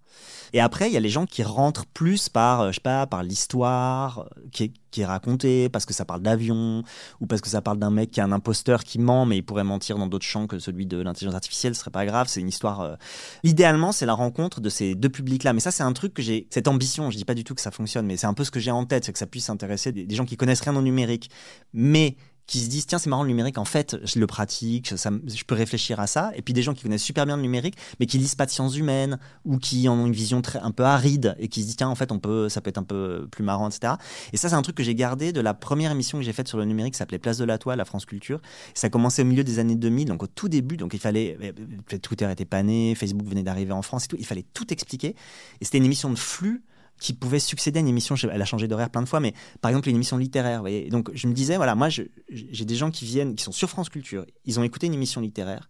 et 0.53 0.59
après, 0.61 0.87
il 0.89 0.93
y 0.93 0.97
a 0.97 1.01
les 1.01 1.09
gens 1.09 1.25
qui 1.25 1.43
rentrent 1.43 1.85
plus 1.85 2.29
par, 2.29 2.61
euh, 2.61 2.69
je 2.69 2.75
sais 2.75 2.81
pas, 2.81 3.05
par 3.07 3.23
l'histoire 3.23 4.19
euh, 4.19 4.49
qui 4.51 4.71
est, 4.97 5.05
racontée, 5.05 5.67
parce 5.67 5.85
que 5.85 5.93
ça 5.93 6.05
parle 6.05 6.21
d'avion, 6.21 6.81
ou 7.19 7.25
parce 7.27 7.41
que 7.41 7.49
ça 7.49 7.61
parle 7.61 7.77
d'un 7.77 7.91
mec 7.91 8.11
qui 8.11 8.21
est 8.21 8.23
un 8.23 8.31
imposteur 8.31 8.85
qui 8.85 8.97
ment, 8.97 9.25
mais 9.25 9.35
il 9.35 9.43
pourrait 9.43 9.65
mentir 9.65 9.97
dans 9.97 10.07
d'autres 10.07 10.25
champs 10.25 10.47
que 10.47 10.57
celui 10.57 10.85
de 10.85 10.97
l'intelligence 10.97 11.35
artificielle, 11.35 11.75
ce 11.75 11.81
serait 11.81 11.91
pas 11.91 12.05
grave. 12.05 12.27
C'est 12.29 12.39
une 12.39 12.47
histoire. 12.47 12.79
Euh, 12.79 12.95
Idéalement, 13.43 13.91
c'est 13.91 14.05
la 14.05 14.13
rencontre 14.13 14.61
de 14.61 14.69
ces 14.69 14.95
deux 14.95 15.09
publics-là. 15.09 15.51
Mais 15.51 15.59
ça, 15.59 15.71
c'est 15.71 15.83
un 15.83 15.91
truc 15.91 16.13
que 16.13 16.21
j'ai, 16.21 16.47
cette 16.49 16.69
ambition. 16.69 17.11
Je 17.11 17.17
dis 17.17 17.25
pas 17.25 17.33
du 17.33 17.43
tout 17.43 17.53
que 17.53 17.61
ça 17.61 17.71
fonctionne, 17.71 18.05
mais 18.05 18.15
c'est 18.15 18.27
un 18.27 18.33
peu 18.33 18.45
ce 18.45 18.51
que 18.51 18.61
j'ai 18.61 18.71
en 18.71 18.85
tête, 18.85 19.03
c'est 19.03 19.11
que 19.11 19.19
ça 19.19 19.27
puisse 19.27 19.49
intéresser 19.49 19.91
des, 19.91 20.05
des 20.05 20.15
gens 20.15 20.25
qui 20.25 20.37
connaissent 20.37 20.61
rien 20.61 20.75
au 20.77 20.81
numérique, 20.81 21.29
mais 21.73 22.15
qui 22.47 22.59
se 22.59 22.69
disent 22.69 22.85
tiens 22.85 22.99
c'est 22.99 23.09
marrant 23.09 23.23
le 23.23 23.29
numérique 23.29 23.57
en 23.57 23.65
fait 23.65 23.97
je 24.03 24.19
le 24.19 24.27
pratique 24.27 24.93
ça, 24.97 25.11
je 25.25 25.43
peux 25.43 25.55
réfléchir 25.55 25.99
à 25.99 26.07
ça. 26.07 26.31
Et 26.35 26.41
puis 26.41 26.53
des 26.53 26.61
gens 26.61 26.73
qui 26.73 26.83
connaissent 26.83 27.03
super 27.03 27.25
bien 27.25 27.35
le 27.35 27.41
numérique 27.41 27.75
mais 27.99 28.05
qui 28.05 28.17
lisent 28.17 28.35
pas 28.35 28.45
de 28.45 28.51
sciences 28.51 28.75
humaines 28.75 29.19
ou 29.45 29.57
qui 29.57 29.87
ont 29.89 30.05
une 30.05 30.13
vision 30.13 30.41
très 30.41 30.59
un 30.59 30.71
peu 30.71 30.83
aride 30.83 31.35
et 31.39 31.47
qui 31.47 31.61
se 31.61 31.67
disent 31.67 31.77
tiens 31.77 31.89
en 31.89 31.95
fait 31.95 32.11
on 32.11 32.19
peut 32.19 32.49
ça 32.49 32.61
peut 32.61 32.69
être 32.69 32.77
un 32.77 32.83
peu 32.83 33.27
plus 33.31 33.43
marrant 33.43 33.69
etc 33.69 33.93
et 34.33 34.37
ça 34.37 34.49
c'est 34.49 34.55
un 34.55 34.61
truc 34.61 34.75
que 34.75 34.83
j'ai 34.83 34.95
gardé 34.95 35.31
de 35.31 35.41
la 35.41 35.53
première 35.53 35.91
émission 35.91 36.17
que 36.17 36.23
j'ai 36.23 36.33
faite 36.33 36.47
sur 36.47 36.57
le 36.57 36.65
numérique 36.65 36.93
qui 36.93 36.97
s'appelait 36.97 37.19
Place 37.19 37.37
de 37.37 37.45
la 37.45 37.57
Toile 37.57 37.79
à 37.79 37.85
France 37.85 38.05
Culture. 38.05 38.41
Ça 38.73 38.87
a 38.87 38.89
commencé 38.89 39.21
au 39.21 39.25
milieu 39.25 39.43
des 39.43 39.59
années 39.59 39.75
2000 39.75 40.07
donc 40.07 40.23
au 40.23 40.27
tout 40.27 40.49
début 40.49 40.77
donc 40.77 40.93
il 40.93 40.99
fallait 40.99 41.37
euh, 41.41 41.97
Twitter 41.99 42.29
était 42.31 42.45
pas 42.45 42.63
né 42.63 42.95
Facebook 42.95 43.27
venait 43.27 43.43
d'arriver 43.43 43.71
en 43.71 43.81
France 43.81 44.05
et 44.05 44.07
tout. 44.07 44.17
Il 44.19 44.25
fallait 44.25 44.45
tout 44.53 44.71
expliquer. 44.73 45.15
Et 45.61 45.65
c'était 45.65 45.77
une 45.77 45.85
émission 45.85 46.09
de 46.09 46.17
flux 46.17 46.63
qui 46.99 47.13
pouvait 47.13 47.39
succéder 47.39 47.79
à 47.79 47.81
une 47.81 47.87
émission, 47.87 48.15
elle 48.15 48.41
a 48.41 48.45
changé 48.45 48.67
d'horaire 48.67 48.89
plein 48.89 49.01
de 49.01 49.07
fois, 49.07 49.19
mais 49.19 49.33
par 49.61 49.69
exemple 49.69 49.89
une 49.89 49.95
émission 49.95 50.17
littéraire. 50.17 50.61
Voyez 50.61 50.89
donc 50.89 51.11
je 51.13 51.27
me 51.27 51.33
disais, 51.33 51.57
voilà, 51.57 51.75
moi 51.75 51.89
j'ai 51.89 52.65
des 52.65 52.75
gens 52.75 52.91
qui 52.91 53.05
viennent, 53.05 53.35
qui 53.35 53.43
sont 53.43 53.51
sur 53.51 53.69
France 53.69 53.89
Culture, 53.89 54.25
ils 54.45 54.59
ont 54.59 54.63
écouté 54.63 54.87
une 54.87 54.93
émission 54.93 55.21
littéraire, 55.21 55.69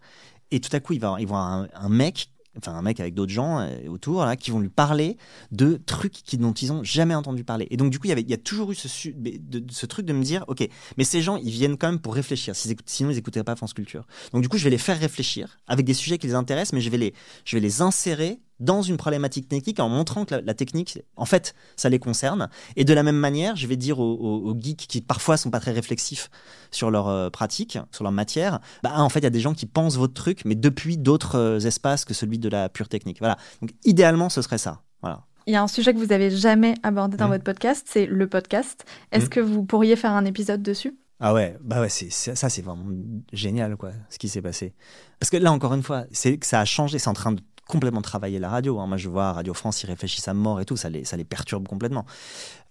et 0.52 0.60
tout 0.60 0.74
à 0.76 0.80
coup, 0.80 0.94
ils 0.94 1.02
vont, 1.02 1.18
ils 1.18 1.28
un, 1.32 1.68
un 1.74 1.90
mec 1.90 2.30
enfin 2.58 2.74
un 2.74 2.82
mec 2.82 3.00
avec 3.00 3.14
d'autres 3.14 3.32
gens 3.32 3.60
euh, 3.60 3.88
autour 3.88 4.24
là, 4.26 4.36
qui 4.36 4.52
vont 4.52 4.60
lui 4.60 4.70
parler 4.70 5.18
de 5.52 5.80
trucs 5.86 6.14
qui, 6.14 6.38
dont 6.38 6.54
ils 6.54 6.72
ont 6.72 6.84
jamais 6.84 7.16
entendu 7.16 7.44
parler. 7.44 7.68
Et 7.70 7.78
donc 7.78 7.92
du 7.92 8.00
coup, 8.00 8.08
il 8.08 8.10
y, 8.10 8.14
avait, 8.14 8.34
a 8.34 8.38
toujours 8.38 8.72
eu 8.72 8.76
ce, 8.76 9.86
truc 9.86 10.06
de 10.06 10.14
me 10.14 10.24
dire, 10.24 10.46
ok, 10.48 10.68
mais 10.98 11.04
ces 11.04 11.22
gens, 11.22 11.38
ils 11.38 11.52
viennent 11.52 11.78
quand 11.78 11.90
même 11.90 12.00
pour 12.00 12.16
réfléchir. 12.16 12.56
Sinon, 12.56 13.12
ils 13.12 13.16
n'écouteraient 13.16 13.44
pas 13.44 13.56
France 13.56 13.74
Culture. 13.74 14.06
Donc 14.34 14.42
du 14.42 14.50
coup, 14.50 14.58
je 14.58 14.64
vais 14.64 14.70
les 14.70 14.78
faire 14.78 15.00
réfléchir 15.00 15.58
avec 15.68 15.86
des 15.86 15.94
sujets 15.94 16.18
qui 16.18 16.28
les 16.28 16.36
intéressent, 16.36 16.74
mais 16.74 16.82
je 16.82 16.90
vais 16.90 17.60
les 17.60 17.82
insérer 17.82 18.40
dans 18.60 18.82
une 18.82 18.98
problématique 18.98 19.48
technique 19.50 19.80
en 19.80 19.90
montrant 19.90 20.26
que 20.26 20.36
la, 20.36 20.54
technique, 20.54 21.00
en 21.16 21.26
fait, 21.26 21.56
ça 21.76 21.90
les 21.90 22.00
concerne. 22.00 22.50
Et 22.76 22.86
de 22.86 22.94
la 22.94 23.04
même 23.04 23.18
manière, 23.18 23.56
je 23.56 23.68
vais 23.68 23.76
dire 23.76 24.00
aux, 24.00 24.56
geeks 24.58 24.88
qui 24.88 25.02
parfois 25.02 25.38
sont 25.38 25.50
pas 25.50 25.60
très 25.60 25.72
réflexifs 25.72 26.30
sur 26.72 26.92
leur 26.92 27.08
euh, 27.08 27.30
pratique, 27.30 27.78
sur 27.92 28.04
leur 28.04 28.12
matière, 28.12 28.60
bah 28.84 28.94
en 28.96 29.10
fait, 29.10 29.20
il 29.20 29.24
y 29.24 29.28
a 29.28 29.32
des 29.32 29.40
gens 29.40 29.54
qui 29.54 29.66
pensent 29.66 29.98
votre 29.98 30.14
truc, 30.14 30.44
mais 30.46 30.56
depuis 30.56 30.98
d'autres 30.98 31.38
euh, 31.38 31.60
espaces 31.60 32.06
que 32.06 32.14
celui 32.14 32.40
de 32.40 32.50
la 32.50 32.70
pure 32.70 32.88
technique. 32.88 33.20
Voilà. 33.20 33.38
Donc, 33.62 33.72
idéalement, 33.84 34.30
ce 34.30 34.42
serait 34.42 34.58
ça. 34.58 34.82
Voilà. 35.02 35.24
Il 35.48 35.54
y 35.54 35.56
a 35.56 35.62
un 35.62 35.68
sujet 35.68 35.94
que 35.94 36.00
vous 36.00 36.12
avez 36.12 36.32
jamais 36.32 36.76
abordé 36.82 37.18
dans 37.18 37.28
mmh. 37.28 37.32
votre 37.32 37.44
podcast, 37.44 37.88
c'est 37.90 38.08
le 38.08 38.28
podcast. 38.28 38.86
Est-ce 39.12 39.28
mmh. 39.28 39.30
que 39.30 39.40
vous 39.40 39.64
pourriez 39.64 39.96
faire 39.96 40.12
un 40.12 40.26
épisode 40.26 40.64
dessus? 40.64 40.98
Ah 41.20 41.34
ouais, 41.34 41.56
bah 41.62 41.80
ouais, 41.80 41.90
c'est, 41.90 42.10
ça 42.12 42.50
c'est 42.50 42.62
vraiment 42.62 42.86
génial 43.32 43.78
quoi, 43.78 43.92
ce 44.10 44.20
qui 44.20 44.28
s'est 44.28 44.42
passé. 44.42 44.74
Parce 45.20 45.30
que 45.30 45.38
là 45.38 45.52
encore 45.52 45.74
une 45.74 45.84
fois, 45.84 46.06
c'est 46.12 46.38
que 46.38 46.46
ça 46.46 46.60
a 46.60 46.66
changé, 46.66 47.00
c'est 47.00 47.08
en 47.08 47.14
train 47.14 47.32
de 47.32 47.42
complètement 47.68 48.02
travailler 48.02 48.40
la 48.40 48.50
radio. 48.50 48.80
Hein. 48.80 48.88
Moi, 48.88 48.98
je 48.98 49.10
vois 49.10 49.34
Radio 49.34 49.54
France, 49.54 49.84
ils 49.84 49.88
réfléchissent 49.88 50.28
à 50.28 50.34
mort 50.34 50.60
et 50.62 50.66
tout, 50.66 50.78
ça 50.78 50.90
les, 50.90 51.06
ça 51.06 51.18
les 51.18 51.26
perturbe 51.26 51.68
complètement. 51.68 52.06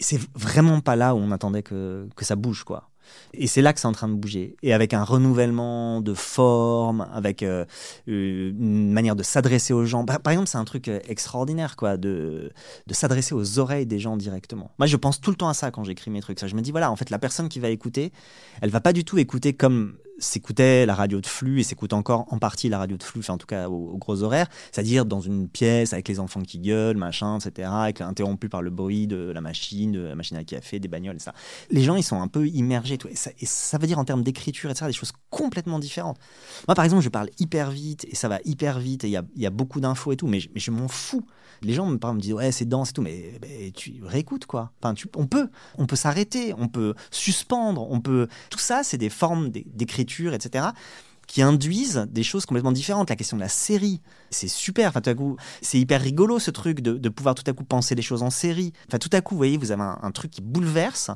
C'est 0.01 0.21
vraiment 0.35 0.81
pas 0.81 0.97
là 0.97 1.15
où 1.15 1.19
on 1.19 1.31
attendait 1.31 1.63
que, 1.63 2.09
que 2.17 2.25
ça 2.25 2.37
bouge, 2.37 2.65
quoi. 2.65 2.91
Et 3.33 3.47
c'est 3.47 3.63
là 3.63 3.73
que 3.73 3.81
c'est 3.81 3.87
en 3.87 3.93
train 3.93 4.09
de 4.09 4.15
bouger. 4.15 4.57
Et 4.63 4.73
avec 4.73 4.95
un 4.95 5.05
renouvellement 5.05 6.01
de 6.01 6.15
forme, 6.15 7.07
avec 7.13 7.43
euh, 7.43 7.65
une 8.07 8.93
manière 8.93 9.17
de 9.17 9.23
s'adresser 9.23 9.73
aux 9.73 9.85
gens. 9.85 10.05
Par, 10.05 10.33
exemple, 10.33 10.49
c'est 10.49 10.59
un 10.59 10.65
truc 10.65 10.89
euh, 10.89 11.01
extraordinaire, 11.09 11.77
quoi, 11.77 11.97
de, 11.97 12.53
de 12.87 12.95
s'adresser 12.95 13.35
aux 13.35 13.59
oreilles 13.59 13.87
des 13.87 13.99
gens 13.99 14.17
directement. 14.17 14.71
Moi, 14.79 14.87
je 14.87 14.97
pense 14.97 15.21
tout 15.21 15.31
le 15.31 15.37
temps 15.37 15.49
à 15.49 15.55
ça 15.55 15.71
quand 15.71 15.85
j'écris 15.85 16.11
mes 16.11 16.21
trucs. 16.21 16.45
Je 16.45 16.55
me 16.55 16.63
dis, 16.63 16.71
voilà, 16.71 16.91
en 16.91 16.97
fait, 16.97 17.11
la 17.11 17.19
personne 17.19 17.49
qui 17.49 17.61
va 17.61 17.69
écouter, 17.69 18.13
elle 18.61 18.71
va 18.71 18.81
pas 18.81 18.93
du 18.93 19.05
tout 19.05 19.19
écouter 19.19 19.53
comme 19.53 19.97
s'écoutait 20.19 20.87
la 20.87 20.95
radio 20.95 21.21
de 21.21 21.27
flux 21.27 21.61
et 21.61 21.63
s'écoute 21.63 21.93
encore 21.93 22.27
en 22.31 22.39
partie 22.39 22.69
la 22.69 22.79
radio 22.79 22.97
de 22.97 23.03
flux, 23.03 23.21
enfin 23.21 23.35
en 23.35 23.39
tout 23.39 23.47
cas 23.47 23.69
aux, 23.69 23.97
gros 23.97 24.23
horaires, 24.23 24.49
c'est-à-dire 24.73 25.05
dans 25.05 25.21
une 25.21 25.49
pièce 25.49 25.93
avec 25.93 26.09
les 26.09 26.21
enfants 26.21 26.43
qui 26.43 26.59
gueulent, 26.59 26.97
machin, 26.97 27.39
etc., 27.39 27.69
avec, 27.73 28.01
interrompu 28.01 28.49
par 28.49 28.63
le 28.63 28.71
bruit 28.71 29.07
de 29.07 29.33
la 29.33 29.41
machine, 29.41 29.93
de 29.93 30.01
la 30.01 30.15
machine 30.15 30.37
à 30.37 30.45
café, 30.45 30.79
des 30.79 30.89
bagnoles, 30.89 31.21
ça. 31.21 31.35
Les 31.71 31.83
gens, 31.83 31.97
ils 31.97 32.03
sont 32.03 32.21
un 32.21 32.29
peu 32.29 32.47
immergés, 32.49 32.99
tout, 32.99 33.09
et, 33.09 33.17
ça, 33.17 33.31
et 33.39 33.47
ça 33.47 33.79
veut 33.79 33.87
dire 33.87 33.99
en 33.99 34.05
termes 34.05 34.23
d'écriture, 34.23 34.71
etc., 34.71 34.87
des 34.87 34.93
choses 34.93 35.13
complètement 35.31 35.79
différentes. 35.79 36.19
Moi, 36.69 36.75
par 36.75 36.85
exemple, 36.85 37.03
je 37.03 37.09
parle 37.09 37.31
hyper 37.39 37.71
vite 37.71 38.07
et 38.11 38.15
ça 38.15 38.29
va 38.29 38.39
hyper 38.45 38.79
vite 38.79 39.05
et 39.05 39.09
il 39.09 39.13
y 39.13 39.17
a, 39.17 39.25
y 39.37 39.47
a, 39.47 39.51
beaucoup 39.51 39.81
d'infos 39.81 40.13
et 40.13 40.17
tout, 40.17 40.27
mais 40.27 40.41
je 40.41 40.71
m'en 40.71 40.89
fous. 40.89 41.25
Les 41.63 41.73
gens 41.73 41.87
me, 41.87 42.21
disent 42.21 42.33
ouais 42.33 42.53
c'est 42.53 42.65
dense 42.65 42.91
et 42.91 42.93
tout, 42.93 43.03
mais, 43.03 43.41
tu 43.75 44.03
réécoutes 44.05 44.47
quoi. 44.47 44.73
Enfin, 44.81 44.95
tu, 44.95 45.09
on 45.17 45.27
peut, 45.27 45.49
on 45.79 45.87
peut 45.87 45.97
s'arrêter, 45.97 46.55
on 46.57 46.69
peut 46.69 46.95
suspendre, 47.11 47.91
on 47.91 48.01
peut. 48.01 48.29
Tout 48.51 48.59
ça, 48.59 48.83
c'est 48.83 48.99
des 48.99 49.11
formes 49.11 49.51
d'écriture 49.51 50.35
etc., 50.35 50.67
qui 51.27 51.43
induisent 51.43 52.07
des 52.11 52.23
choses 52.23 52.47
complètement 52.47 52.73
différentes. 52.73 53.11
La 53.11 53.17
question 53.17 53.37
de 53.37 53.43
la 53.43 53.49
série, 53.49 54.01
c'est 54.31 54.49
super. 54.49 54.89
Enfin, 54.89 55.01
tout 55.01 55.11
à 55.11 55.15
coup, 55.15 55.37
c'est 55.63 55.79
hyper 55.79 56.01
rigolo 56.01 56.39
ce 56.39 56.51
truc 56.51 56.81
de, 56.81 57.09
pouvoir 57.09 57.35
tout 57.35 57.45
à 57.47 57.53
coup 57.53 57.65
penser 57.65 57.95
les 57.95 58.03
choses 58.03 58.23
en 58.23 58.31
série. 58.31 58.73
Enfin, 58.89 58.99
tout 58.99 59.11
à 59.13 59.21
coup, 59.21 59.35
vous 59.35 59.39
voyez, 59.39 59.57
vous 59.57 59.73
avez 59.73 59.83
un, 59.83 60.11
truc 60.11 60.31
qui 60.31 60.43
bouleverse 60.43 61.11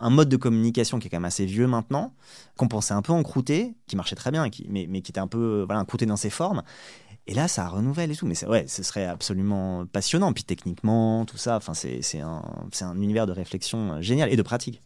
un 0.00 0.10
mode 0.10 0.28
de 0.28 0.36
communication 0.36 0.98
qui 0.98 1.08
est 1.08 1.10
quand 1.10 1.18
même 1.18 1.24
assez 1.26 1.44
vieux 1.44 1.66
maintenant, 1.66 2.14
qu'on 2.56 2.68
pensait 2.68 2.94
un 2.94 3.02
peu 3.02 3.12
encrouté, 3.12 3.74
qui 3.86 3.96
marchait 3.96 4.16
très 4.16 4.30
bien, 4.30 4.48
mais, 4.68 4.86
qui 5.02 5.10
était 5.10 5.20
un 5.20 5.26
peu 5.26 5.64
voilà, 5.66 5.80
encrouté 5.80 6.06
dans 6.06 6.16
ses 6.16 6.30
formes. 6.30 6.62
Et 7.30 7.34
là, 7.34 7.46
ça 7.46 7.68
renouvelle 7.68 8.10
et 8.10 8.16
tout. 8.16 8.26
Mais 8.26 8.44
ouais, 8.46 8.64
ce 8.66 8.82
serait 8.82 9.06
absolument 9.06 9.86
passionnant. 9.86 10.32
Puis 10.32 10.42
techniquement, 10.42 11.24
tout 11.24 11.36
ça, 11.36 11.56
enfin, 11.56 11.74
c'est 11.74 12.20
un, 12.20 12.42
un 12.80 12.96
univers 13.00 13.28
de 13.28 13.32
réflexion 13.32 14.02
génial 14.02 14.32
et 14.32 14.36
de 14.36 14.42
pratique. 14.42 14.82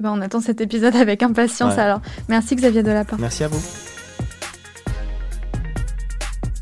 Ben, 0.00 0.10
on 0.10 0.22
attend 0.22 0.40
cet 0.40 0.62
épisode 0.62 0.96
avec 0.96 1.22
impatience 1.22 1.76
alors. 1.76 2.00
Merci 2.30 2.56
Xavier 2.56 2.82
Delapin. 2.82 3.18
Merci 3.20 3.44
à 3.44 3.48
vous. 3.48 3.60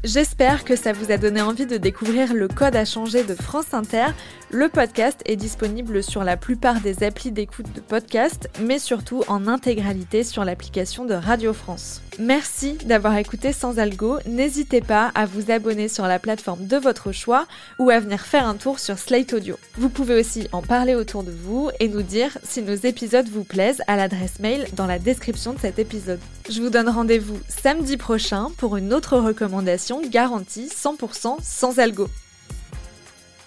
J'espère 0.05 0.67
que 0.67 0.77
ça 0.77 0.93
vous 0.93 1.11
a 1.11 1.17
donné 1.17 1.41
envie 1.41 1.65
de 1.65 1.79
découvrir 1.79 2.35
le 2.35 2.47
code 2.47 2.77
à 2.77 2.85
changer 2.85 3.25
de 3.25 3.35
France 3.35 3.73
Inter. 3.73 4.09
Le 4.51 4.69
podcast 4.69 5.19
est 5.25 5.35
disponible 5.35 6.03
sur 6.03 6.25
la 6.25 6.37
plupart 6.37 6.83
des 6.83 7.03
applis 7.03 7.33
d'écoute 7.33 7.73
de 7.75 7.81
podcast, 7.81 8.51
mais 8.61 8.79
surtout 8.79 9.23
en 9.29 9.49
intégralité 9.49 10.23
sur 10.23 10.45
l'application 10.45 11.07
de 11.07 11.15
Radio 11.15 11.55
France. 11.55 12.03
Merci 12.19 12.75
d'avoir 12.85 13.17
écouté 13.17 13.53
Sans 13.53 13.79
Algo. 13.79 14.19
N'hésitez 14.27 14.83
pas 14.83 15.11
à 15.15 15.25
vous 15.25 15.51
abonner 15.51 15.89
sur 15.89 16.07
la 16.07 16.19
plateforme 16.19 16.67
de 16.67 16.77
votre 16.77 17.11
choix 17.11 17.47
ou 17.79 17.89
à 17.89 17.99
venir 17.99 18.21
faire 18.21 18.47
un 18.47 18.57
tour 18.57 18.81
sur 18.81 18.99
Slate 18.99 19.33
Audio. 19.33 19.57
Vous 19.79 19.89
pouvez 19.89 20.21
aussi 20.21 20.49
en 20.53 20.61
parler 20.61 20.95
autour 20.95 21.23
de 21.23 21.33
vous 21.33 21.71
et 21.81 21.89
nous 21.89 22.03
dire 22.03 22.37
si 22.43 22.61
nos 22.61 22.75
épisodes 22.75 23.29
vous 23.29 23.43
plaisent 23.43 23.83
à 23.87 23.97
l'adresse 23.97 24.39
mail 24.39 24.67
dans 24.75 24.87
la 24.87 24.99
description 24.99 25.55
de 25.55 25.59
cet 25.59 25.79
épisode. 25.79 26.21
Je 26.49 26.61
vous 26.61 26.69
donne 26.69 26.91
rendez-vous 26.91 27.41
samedi 27.49 27.97
prochain 27.97 28.51
pour 28.59 28.77
une 28.77 28.93
autre 28.93 29.17
recommandation 29.17 29.94
garantie 30.03 30.67
100% 30.69 31.37
sans 31.43 31.79
algo. 31.79 32.09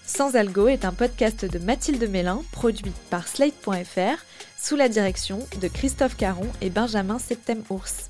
Sans 0.05 0.35
algo 0.35 0.67
est 0.67 0.85
un 0.85 0.93
podcast 0.93 1.45
de 1.45 1.59
Mathilde 1.59 2.09
Mélin 2.09 2.41
produit 2.51 2.93
par 3.09 3.27
Slate.fr 3.27 4.23
sous 4.57 4.75
la 4.75 4.89
direction 4.89 5.39
de 5.61 5.67
Christophe 5.67 6.15
Caron 6.15 6.47
et 6.61 6.69
Benjamin 6.69 7.19
Septem-Ours. 7.19 8.09